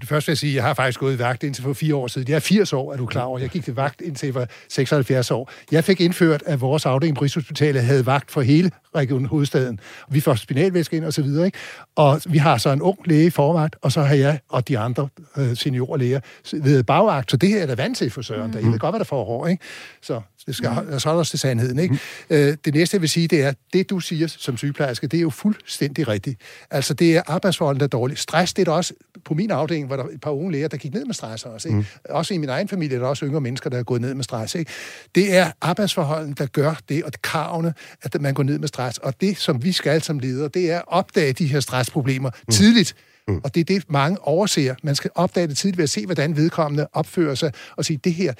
[0.00, 2.06] Det første vil jeg sige, jeg har faktisk gået i vagt indtil for fire år
[2.06, 2.28] siden.
[2.28, 3.38] Jeg er 80 år, er du klar over.
[3.38, 5.50] Jeg gik til vagt indtil for var 76 år.
[5.72, 9.80] Jeg fik indført, at vores afdeling på Rigshospitalet havde vagt for hele regionen hovedstaden.
[10.10, 11.58] Vi får spinalvæske ind og så videre, ikke?
[11.96, 14.78] Og vi har så en ung læge i forvagt, og så har jeg og de
[14.78, 16.20] andre øh, seniorlæger
[16.52, 17.30] ved bagvagt.
[17.30, 18.50] Så det her er der vant til for Søren.
[18.50, 18.56] Mm.
[18.56, 19.64] Jeg ved godt, hvad der foregår, ikke?
[20.02, 20.98] Så det skal mm.
[20.98, 21.94] så også til sandheden, ikke?
[22.30, 22.36] Mm.
[22.36, 25.20] Øh, det næste, jeg vil sige, det er, det du siger som sygeplejerske, det er
[25.20, 26.40] jo fuldstændig rigtigt.
[26.70, 28.16] Altså, det er arbejdsforholdene, der er dårlige.
[28.16, 28.94] Stress, det er der også
[29.24, 31.44] på min afdeling, hvor der er et par unge læger, der gik ned med stress
[31.44, 31.68] også.
[31.68, 31.78] Ikke?
[31.78, 31.84] Mm.
[32.10, 34.24] Også i min egen familie er der også yngre mennesker, der er gået ned med
[34.24, 34.54] stress.
[34.54, 34.70] Ikke?
[35.14, 38.98] Det er arbejdsforholdene, der gør det, og kravene, at man går ned med stress.
[38.98, 42.52] Og det, som vi skal som ledere, det er at opdage de her stressproblemer mm.
[42.52, 42.94] tidligt.
[43.28, 43.40] Mm.
[43.44, 44.74] Og det er det, mange overser.
[44.82, 48.14] Man skal opdage det tidligt ved at se, hvordan vedkommende opfører sig, og sige, det
[48.14, 48.32] her,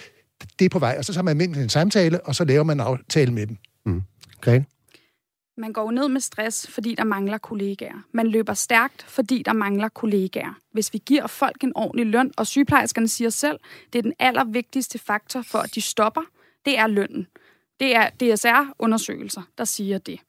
[0.58, 0.94] det er på vej.
[0.98, 3.56] Og så tager man med en samtale, og så laver man en aftale med dem.
[3.86, 4.02] Mm.
[4.38, 4.62] Okay.
[5.58, 8.04] Man går ned med stress, fordi der mangler kollegaer.
[8.12, 10.58] Man løber stærkt, fordi der mangler kollegaer.
[10.72, 13.58] Hvis vi giver folk en ordentlig løn, og sygeplejerskerne siger selv,
[13.92, 16.22] det er den allervigtigste faktor for, at de stopper,
[16.64, 17.26] det er lønnen.
[17.80, 20.20] Det er DSR-undersøgelser, der siger det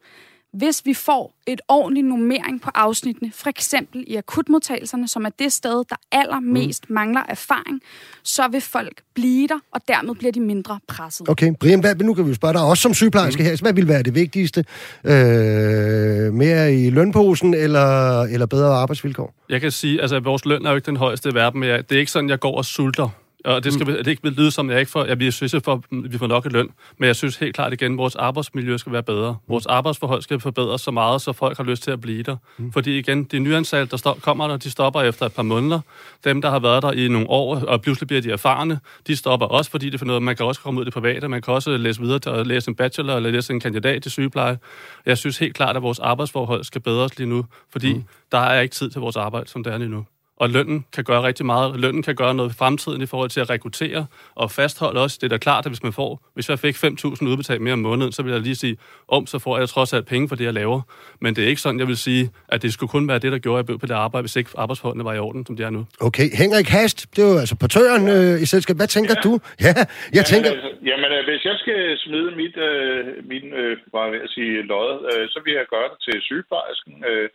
[0.53, 5.53] hvis vi får et ordentligt nummering på afsnittene, for eksempel i akutmodtagelserne, som er det
[5.53, 6.93] sted, der allermest mm.
[6.93, 7.81] mangler erfaring,
[8.23, 11.29] så vil folk blive der, og dermed bliver de mindre presset.
[11.29, 13.49] Okay, Brian, hvad, nu kan vi jo spørge dig også som sygeplejerske mm.
[13.49, 13.57] her.
[13.61, 14.65] Hvad vil være det vigtigste?
[15.03, 19.33] Øh, mere i lønposen eller, eller bedre arbejdsvilkår?
[19.49, 21.91] Jeg kan sige, altså vores løn er jo ikke den højeste i verden, men det
[21.91, 23.09] er ikke sådan, jeg går og sulter
[23.47, 23.93] og det skal mm.
[23.93, 26.45] det ikke lyde som, jeg ikke får, jeg bliver synes, for, at vi får nok
[26.45, 29.31] i løn, men jeg synes helt klart igen, at vores arbejdsmiljø skal være bedre.
[29.31, 29.51] Mm.
[29.51, 32.35] Vores arbejdsforhold skal forbedres så meget, så folk har lyst til at blive der.
[32.57, 32.71] Mm.
[32.71, 35.79] Fordi igen, de nyansatte, der kommer der, de stopper efter et par måneder.
[36.23, 39.45] Dem, der har været der i nogle år, og pludselig bliver de erfarne, de stopper
[39.45, 41.53] også, fordi det for noget, man kan også komme ud i det private, man kan
[41.53, 44.57] også læse videre til at læse en bachelor eller læse en kandidat i sygepleje.
[45.05, 48.03] Jeg synes helt klart, at vores arbejdsforhold skal bedres lige nu, fordi mm.
[48.31, 50.05] der er ikke tid til vores arbejde, som det er lige nu
[50.37, 51.79] og lønnen kan gøre rigtig meget.
[51.79, 55.17] Lønnen kan gøre noget i fremtiden i forhold til at rekruttere og fastholde også.
[55.21, 57.79] Det er da klart, at hvis man får, hvis jeg fik 5.000 udbetalt mere om
[57.79, 58.77] måneden, så vil jeg lige sige,
[59.07, 60.81] om så får jeg trods alt penge for det, jeg laver.
[61.21, 63.37] Men det er ikke sådan, jeg vil sige, at det skulle kun være det, der
[63.37, 65.69] gjorde, at jeg på det arbejde, hvis ikke arbejdsforholdene var i orden, som de er
[65.69, 65.85] nu.
[66.01, 68.79] Okay, Henrik Hast, det er jo altså portøren øh, i selskabet.
[68.79, 69.21] Hvad tænker ja.
[69.29, 69.39] du?
[69.65, 69.85] Ja, jeg
[70.15, 70.49] ja, tænker...
[70.51, 72.99] Altså, jamen, øh, hvis jeg skal smide mit, øh,
[73.31, 76.93] min, øh, bare ved at sige, lod, øh, så vil jeg gøre det til sygeplejersken.
[77.11, 77.29] Øh,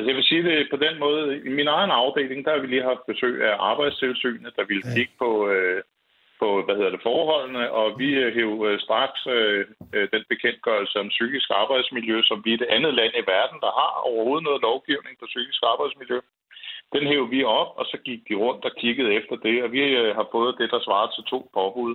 [0.00, 1.22] Altså jeg vil sige det på den måde.
[1.48, 5.14] I min egen afdeling, der har vi lige haft besøg af arbejdstilsynet, der ville kigge
[5.24, 5.80] på, øh,
[6.40, 9.60] på hvad hedder det, forholdene, og vi øh, hæv øh, straks øh,
[9.94, 13.72] øh, den bekendtgørelse om psykisk arbejdsmiljø, som vi er det andet land i verden, der
[13.80, 16.18] har overhovedet noget lovgivning på psykisk arbejdsmiljø.
[16.94, 19.82] Den hæv vi op, og så gik de rundt og kiggede efter det, og vi
[20.02, 21.92] øh, har fået det, der svarer til to påbud.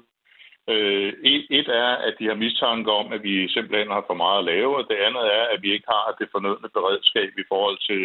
[0.74, 1.14] Øh,
[1.50, 4.78] et, er, at de har mistanke om, at vi simpelthen har for meget at lave,
[4.78, 8.04] og det andet er, at vi ikke har det fornødne beredskab i forhold til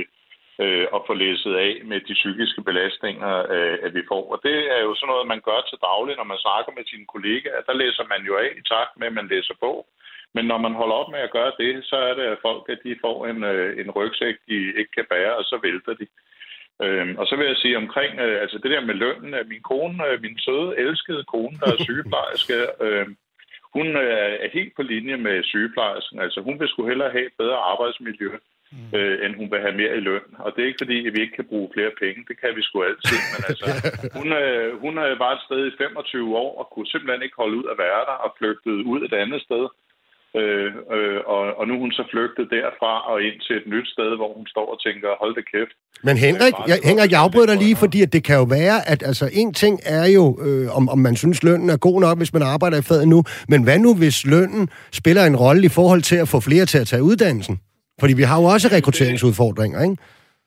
[0.63, 4.25] øh, at få læsset af med de psykiske belastninger, øh, at vi får.
[4.33, 7.07] Og det er jo sådan noget, man gør til daglig, når man snakker med sine
[7.15, 7.67] kollegaer.
[7.69, 9.73] Der læser man jo af i takt med, at man læser på.
[10.35, 12.81] Men når man holder op med at gøre det, så er det at folk, at
[12.85, 16.07] de får en, øh, en rygsæk, de ikke kan bære, og så vælter de.
[16.85, 19.63] Øhm, og så vil jeg sige omkring, øh, altså det der med lønnen, at min
[19.63, 23.07] kone, øh, min søde, elskede kone, der er sygeplejerske, øh,
[23.77, 26.21] hun øh, er helt på linje med sygeplejersken.
[26.21, 28.31] Altså hun vil sgu hellere have et bedre arbejdsmiljø,
[28.73, 28.99] mm.
[28.99, 30.27] øh, end hun vil have mere i løn.
[30.39, 32.25] Og det er ikke fordi, at vi ikke kan bruge flere penge.
[32.29, 33.19] Det kan vi sgu altid.
[33.33, 33.67] Men altså,
[34.19, 37.57] hun, øh, hun øh, var et sted i 25 år og kunne simpelthen ikke holde
[37.61, 39.65] ud at være der og flygtede ud et andet sted.
[40.39, 43.89] Øh, øh, og, og nu er hun så flygtet derfra og ind til et nyt
[43.95, 45.75] sted, hvor hun står og tænker, hold det kæft.
[46.09, 49.03] Men Henrik, jeg, Henrik, jeg afbryder dig lige, fordi at det kan jo være, at
[49.03, 52.33] altså, en ting er jo, øh, om, om man synes, lønnen er god nok, hvis
[52.33, 56.03] man arbejder i faget nu, men hvad nu, hvis lønnen spiller en rolle i forhold
[56.03, 57.61] til at få flere til at tage uddannelsen?
[58.01, 59.97] Fordi vi har jo også rekrutteringsudfordringer, ikke?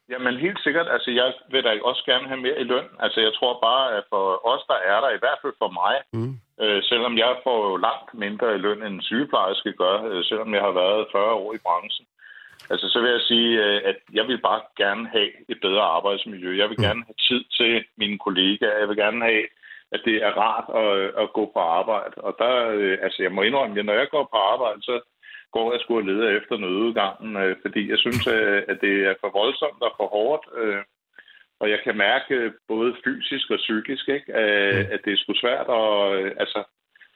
[0.10, 0.88] Jamen helt sikkert.
[0.96, 2.88] Altså jeg vil da også gerne have mere i løn.
[3.00, 5.96] Altså jeg tror bare, at for os, der er der, i hvert fald for mig,
[6.14, 6.34] mm.
[6.64, 10.62] øh, selvom jeg får langt mindre i løn end en sygeplejerske gør, øh, selvom jeg
[10.62, 12.06] har været 40 år i branchen,
[12.72, 16.58] altså så vil jeg sige, øh, at jeg vil bare gerne have et bedre arbejdsmiljø.
[16.58, 16.86] Jeg vil mm.
[16.88, 18.80] gerne have tid til mine kollegaer.
[18.80, 19.46] Jeg vil gerne have,
[19.92, 22.16] at det er rart at, at gå på arbejde.
[22.28, 24.96] Og der, øh, altså jeg må indrømme, at når jeg går på arbejde, så
[25.56, 29.30] går jeg skulle lede efter nødudgangen, øh, fordi jeg synes, øh, at det er for
[29.40, 30.46] voldsomt og for hårdt.
[30.62, 30.82] Øh,
[31.62, 32.36] og jeg kan mærke
[32.68, 36.60] både fysisk og psykisk, ikke, at, at det er sgu svært at, øh, altså,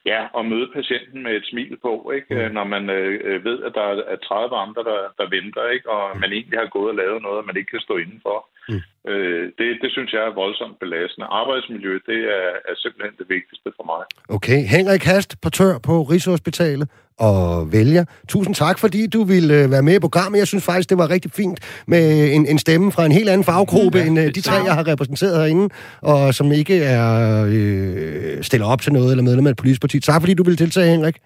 [0.06, 2.54] ja, at møde patienten med et smil på, ikke, mm.
[2.54, 6.32] når man øh, ved, at der er 30 andre, der, der venter, ikke, og man
[6.32, 8.38] egentlig har gået og lavet noget, man ikke kan stå indenfor.
[8.68, 8.82] Mm.
[9.10, 11.26] Øh, det, det synes jeg er voldsomt belastende.
[11.40, 14.02] Arbejdsmiljø, det er, er simpelthen det vigtigste for mig.
[14.36, 14.60] Okay.
[14.76, 16.88] Henrik Hast, portør på Rigshospitalet
[17.18, 18.04] og vælger.
[18.28, 20.38] Tusind tak, fordi du ville øh, være med i programmet.
[20.38, 23.44] Jeg synes faktisk, det var rigtig fint med en, en stemme fra en helt anden
[23.44, 27.08] faggruppe, ja, end øh, de tre, jeg har repræsenteret herinde, og som ikke er
[27.56, 30.00] øh, stiller op til noget eller medlem af et politisk parti.
[30.00, 31.16] Tak, fordi du ville tiltage, Henrik.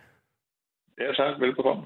[1.01, 1.33] Ja, tak.
[1.41, 1.83] Velbekomme.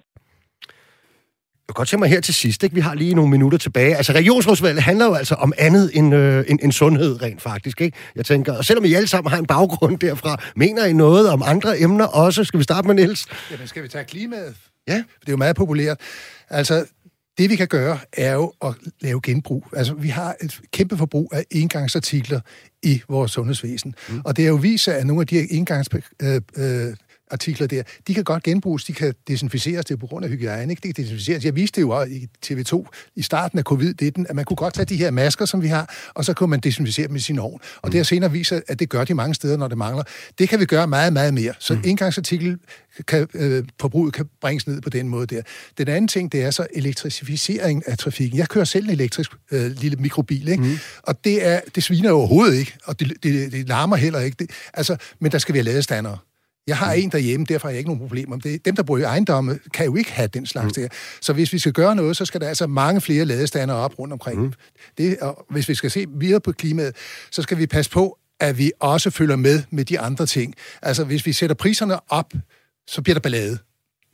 [1.69, 2.75] Jeg kan godt tænke mig her til sidst, ikke?
[2.75, 3.97] vi har lige nogle minutter tilbage.
[3.97, 7.81] Altså regionsrådsvalget handler jo altså om andet end, øh, end, end sundhed rent faktisk.
[7.81, 7.97] Ikke?
[8.17, 11.43] Jeg tænker, og selvom I alle sammen har en baggrund derfra, mener I noget om
[11.47, 12.45] andre emner også?
[12.45, 13.27] Skal vi starte med Niels?
[13.51, 14.55] Jamen skal vi tage klimaet?
[14.89, 14.95] Ja.
[14.95, 16.01] Det er jo meget populært.
[16.51, 16.85] Altså,
[17.39, 19.67] det vi kan gøre, er jo at lave genbrug.
[19.77, 22.41] Altså, vi har et kæmpe forbrug af engangsartikler
[22.83, 23.95] i vores sundhedsvæsen.
[24.09, 24.21] Mm.
[24.25, 25.89] Og det er jo vist at nogle af de her engangs...
[26.23, 26.95] Øh, øh,
[27.31, 30.72] artikler der, de kan godt genbruges, de kan desinficeres, det er på grund af hygiejne,
[30.72, 30.81] ikke?
[30.81, 31.45] Det kan desinficeres.
[31.45, 32.85] Jeg viste det jo også i TV2
[33.16, 35.95] i starten af covid-19, at man kunne godt tage de her masker, som vi har,
[36.14, 37.61] og så kunne man desinficere dem i sin ovn.
[37.83, 40.03] Og det har senere vist at det gør de mange steder, når det mangler.
[40.39, 41.55] Det kan vi gøre meget, meget mere.
[41.59, 41.81] Så mm.
[41.85, 42.59] engangsartikel
[43.07, 45.43] kan, øh, forbruget kan bringes ned på den måde der.
[45.79, 48.39] Den anden ting, det er så elektrificering af trafikken.
[48.39, 50.62] Jeg kører selv en elektrisk øh, lille mikrobil, ikke?
[50.62, 50.79] Mm.
[51.03, 54.37] og det, er, det sviner overhovedet ikke, og det, det, det larmer heller ikke.
[54.39, 56.18] Det, altså, men der skal være ladestandere.
[56.67, 57.01] Jeg har mm.
[57.01, 58.37] en derhjemme, derfor har jeg ikke nogen problemer.
[58.37, 60.83] Det, dem, der bor i ejendomme, kan jo ikke have den slags mm.
[60.83, 60.89] der.
[61.21, 64.12] Så hvis vi skal gøre noget, så skal der altså mange flere ladestander op rundt
[64.12, 64.41] omkring.
[64.41, 64.53] Mm.
[64.99, 66.97] Det, og hvis vi skal se videre på klimaet,
[67.31, 70.55] så skal vi passe på, at vi også følger med med de andre ting.
[70.83, 72.33] Altså, hvis vi sætter priserne op,
[72.87, 73.59] så bliver der ballade.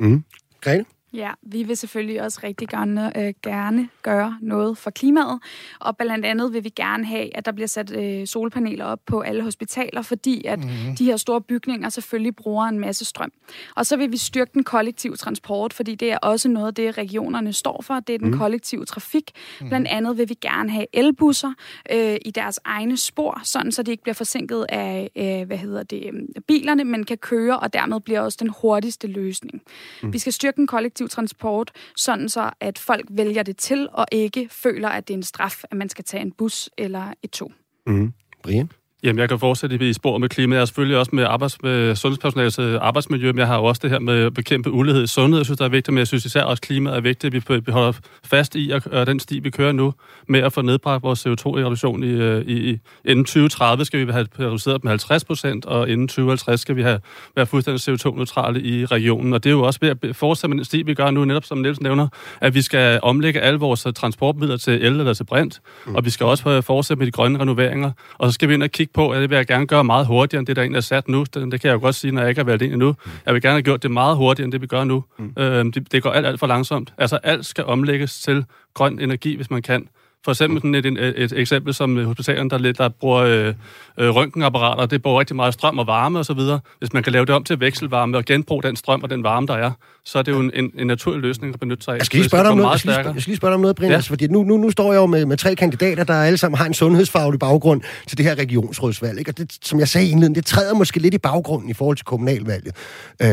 [0.00, 0.24] Mm.
[0.60, 0.84] Grene?
[1.14, 5.40] Ja, vi vil selvfølgelig også rigtig gerne, øh, gerne gøre noget for klimaet,
[5.80, 9.20] og blandt andet vil vi gerne have, at der bliver sat øh, solpaneler op på
[9.20, 10.96] alle hospitaler, fordi at mm.
[10.98, 13.32] de her store bygninger selvfølgelig bruger en masse strøm.
[13.76, 16.98] Og så vil vi styrke den kollektive transport, fordi det er også noget af det,
[16.98, 18.38] regionerne står for, det er den mm.
[18.38, 19.30] kollektive trafik.
[19.60, 19.68] Mm.
[19.68, 21.52] Blandt andet vil vi gerne have elbusser
[21.92, 25.82] øh, i deres egne spor, sådan så de ikke bliver forsinket af, øh, hvad hedder
[25.82, 29.62] det, øh, bilerne, men kan køre, og dermed bliver også den hurtigste løsning.
[30.02, 30.12] Mm.
[30.12, 34.06] Vi skal styrke den kollektive kollektiv transport, sådan så at folk vælger det til, og
[34.12, 37.30] ikke føler, at det er en straf, at man skal tage en bus eller et
[37.30, 37.52] tog.
[37.86, 38.12] Mm.
[38.42, 38.70] Brian?
[39.04, 40.54] Jamen, jeg kan fortsætte i spor med klima.
[40.54, 43.90] Jeg er selvfølgelig også med, arbejds, med sundhedspersonalets øh, arbejdsmiljø, men jeg har også det
[43.90, 45.38] her med at bekæmpe ulighed i sundhed.
[45.38, 47.66] Jeg synes, det er vigtigt, men jeg synes især også, at klima er vigtigt, at
[47.66, 47.92] vi holder
[48.24, 49.94] fast i at, den sti, vi kører nu,
[50.28, 54.26] med at få nedbragt vores CO2-reduktion i, øh, i, i, inden 2030 skal vi have
[54.38, 57.00] reduceret med 50 procent, og inden 2050 skal vi have
[57.36, 59.32] være fuldstændig CO2-neutrale i regionen.
[59.32, 61.44] Og det er jo også ved at fortsætte med den sti, vi gør nu, netop
[61.44, 62.08] som Niels nævner,
[62.40, 65.94] at vi skal omlægge alle vores transportmidler til el eller til brint, mm.
[65.94, 68.70] og vi skal også fortsætte med de grønne renoveringer, og så skal vi ind og
[68.70, 70.76] kigge kigge på, at det vil jeg gerne gøre meget hurtigere, end det, der egentlig
[70.76, 71.24] er sat nu.
[71.34, 72.88] Det, det kan jeg jo godt sige, når jeg ikke har været ind endnu.
[73.04, 73.10] Mm.
[73.26, 75.04] Jeg vil gerne have gjort det meget hurtigere, end det vi gør nu.
[75.18, 75.32] Mm.
[75.38, 76.92] Øhm, det, det går alt, alt for langsomt.
[76.98, 79.88] Altså, alt skal omlægges til grøn energi, hvis man kan.
[80.24, 83.54] For eksempel sådan et, et, et eksempel som hospitalerne, der, der bruger øh,
[83.98, 86.40] øh, røntgenapparater, det bruger rigtig meget strøm og varme osv.
[86.78, 89.46] Hvis man kan lave det om til vekselvarme og genbruge den strøm og den varme,
[89.46, 89.70] der er,
[90.04, 91.98] så er det jo en, en, en naturlig løsning at benytte sig af.
[91.98, 93.54] Jeg skal lige spørge dig om noget, jeg skal lige, jeg skal lige spørge dig
[93.54, 93.96] om noget Brian, ja.
[93.96, 96.58] altså, fordi nu, nu, nu står jeg jo med, med tre kandidater, der alle sammen
[96.58, 99.18] har en sundhedsfaglig baggrund til det her regionsrådsvalg.
[99.18, 99.30] Ikke?
[99.30, 101.96] Og det, som jeg sagde i indledningen, det træder måske lidt i baggrunden i forhold
[101.96, 102.74] til kommunalvalget.
[103.22, 103.28] Øh,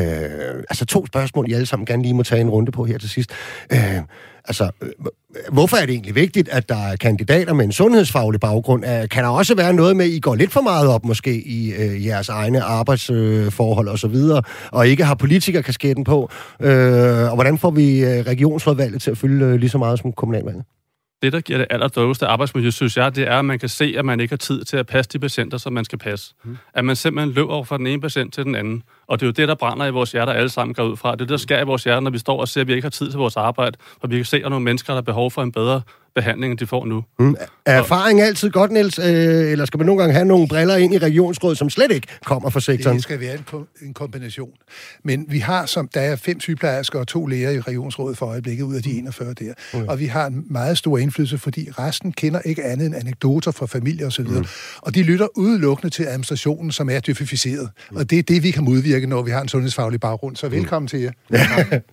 [0.69, 3.09] altså to spørgsmål, I alle sammen gerne lige må tage en runde på her til
[3.09, 3.31] sidst.
[3.71, 3.99] Øh,
[4.49, 4.89] Altså, øh,
[5.51, 8.83] hvorfor er det egentlig vigtigt, at der er kandidater med en sundhedsfaglig baggrund?
[9.07, 11.73] Kan der også være noget med, at I går lidt for meget op måske i
[11.73, 16.29] øh, jeres egne arbejdsforhold øh, osv., og, og ikke har politikerkasketten på?
[16.61, 20.13] Øh, og hvordan får vi øh, regionsrådvalget til at fylde øh, lige så meget som
[20.13, 20.63] kommunalvalget?
[21.21, 24.05] det, der giver det allerdårligste arbejdsmiljø, synes jeg, det er, at man kan se, at
[24.05, 26.33] man ikke har tid til at passe de patienter, som man skal passe.
[26.43, 26.57] Mm.
[26.73, 28.83] At man simpelthen løber fra den ene patient til den anden.
[29.09, 31.11] Og det er jo det, der brænder i vores hjerter, alle sammen går ud fra.
[31.11, 32.73] Det er det, der sker i vores hjerter, når vi står og ser, at vi
[32.73, 33.77] ikke har tid til vores arbejde.
[33.99, 35.81] Og vi kan se, at der er nogle mennesker, der har behov for en bedre
[36.15, 37.03] behandling, de får nu.
[37.19, 37.35] Mm.
[37.65, 38.99] Er erfaring altid godt, Niels?
[38.99, 39.05] Øh,
[39.51, 42.49] eller skal man nogle gange have nogle briller ind i regionsrådet, som slet ikke kommer
[42.49, 42.95] fra sektoren?
[42.95, 44.51] Det skal være en, en kombination.
[45.03, 48.63] Men vi har, som der er fem sygeplejersker og to læger i regionsrådet for øjeblikket
[48.63, 49.53] ud af de 41 der.
[49.73, 49.87] Mm.
[49.87, 53.65] Og vi har en meget stor indflydelse, fordi resten kender ikke andet end anekdoter fra
[53.65, 54.27] familie osv.
[54.27, 54.45] Mm.
[54.81, 57.69] Og de lytter udelukkende til administrationen, som er dyfificeret.
[57.91, 57.97] Mm.
[57.97, 60.35] Og det er det, vi kan modvirke, når vi har en sundhedsfaglig baggrund.
[60.35, 60.87] Så velkommen mm.
[60.87, 61.11] til jer.
[61.31, 61.37] Ja.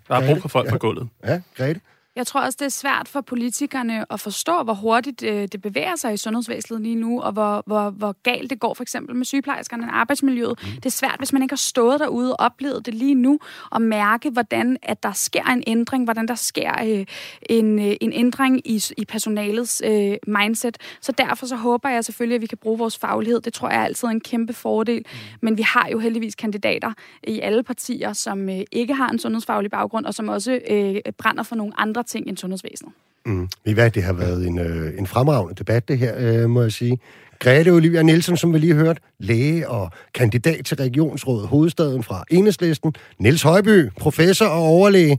[0.09, 1.09] Der er brug for folk på gulvet.
[1.27, 1.81] Ja, Grete.
[2.17, 5.97] Jeg tror også, det er svært for politikerne at forstå, hvor hurtigt øh, det bevæger
[5.97, 9.25] sig i sundhedsvæsenet lige nu, og hvor, hvor, hvor galt det går for eksempel med
[9.25, 10.59] sygeplejerskerne og arbejdsmiljøet.
[10.63, 10.69] Mm.
[10.75, 13.39] Det er svært, hvis man ikke har stået derude og oplevet det lige nu,
[13.71, 17.07] og mærke, hvordan at der sker en ændring, hvordan der sker øh,
[17.43, 20.79] en, øh, en ændring i, i personalets øh, mindset.
[21.01, 23.41] Så derfor så håber jeg selvfølgelig, at vi kan bruge vores faglighed.
[23.41, 24.99] Det tror jeg er altid en kæmpe fordel.
[24.99, 25.19] Mm.
[25.43, 26.93] Men vi har jo heldigvis kandidater
[27.23, 31.43] i alle partier, som øh, ikke har en sundhedsfaglig baggrund, og som også øh, brænder
[31.43, 32.93] for nogle andre ting end sundhedsvæsenet.
[33.27, 33.49] Mm.
[33.65, 36.73] Vi ved, det har været en, øh, en fremragende debat, det her, øh, må jeg
[36.73, 36.99] sige.
[37.39, 42.95] Grete Olivia Nielsen, som vi lige hørt, læge og kandidat til Regionsrådet Hovedstaden fra Enhedslisten.
[43.19, 45.19] Niels Højby, professor og overlæge,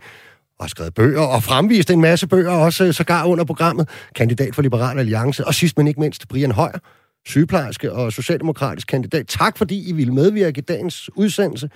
[0.59, 3.89] og har skrevet bøger og fremvist en masse bøger, også øh, sågar under programmet.
[4.15, 5.45] Kandidat for Liberal Alliance.
[5.45, 6.79] Og sidst men ikke mindst, Brian Højer,
[7.25, 9.27] sygeplejerske og socialdemokratisk kandidat.
[9.27, 11.69] Tak fordi I ville medvirke i dagens udsendelse.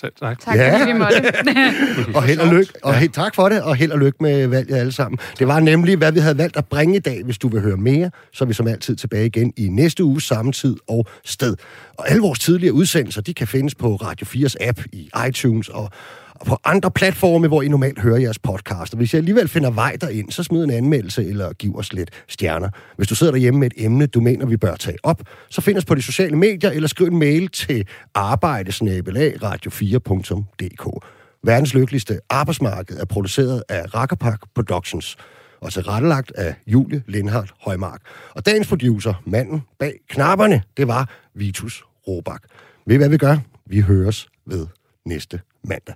[0.00, 0.40] Selv tak.
[0.40, 0.78] Tak, ja.
[0.78, 1.32] fordi vi måtte.
[2.16, 2.72] og held og lykke.
[2.82, 5.18] Og helt tak for det, og held og lykke med valget alle sammen.
[5.38, 7.24] Det var nemlig, hvad vi havde valgt at bringe i dag.
[7.24, 10.22] Hvis du vil høre mere, så er vi som altid tilbage igen i næste uge,
[10.22, 11.56] samme tid og sted.
[11.98, 15.90] Og alle vores tidligere udsendelser, de kan findes på Radio 4's app i iTunes og
[16.34, 18.92] og på andre platforme, hvor I normalt hører jeres podcast.
[18.92, 22.10] Og hvis jeg alligevel finder vej derind, så smid en anmeldelse eller giv os lidt
[22.28, 22.68] stjerner.
[22.96, 25.78] Hvis du sidder derhjemme med et emne, du mener, vi bør tage op, så find
[25.78, 31.04] os på de sociale medier, eller skriv en mail til arbejdesnabelag radio4.dk.
[31.42, 35.16] Verdens lykkeligste arbejdsmarked er produceret af Rakkerpak Productions
[35.60, 38.00] og tilrettelagt af Julie Lindhardt Højmark.
[38.34, 42.42] Og dagens producer, manden bag knapperne, det var Vitus Robak.
[42.86, 43.36] Ved I, hvad vi gør?
[43.66, 44.66] Vi høres ved
[45.04, 45.94] næste mandag.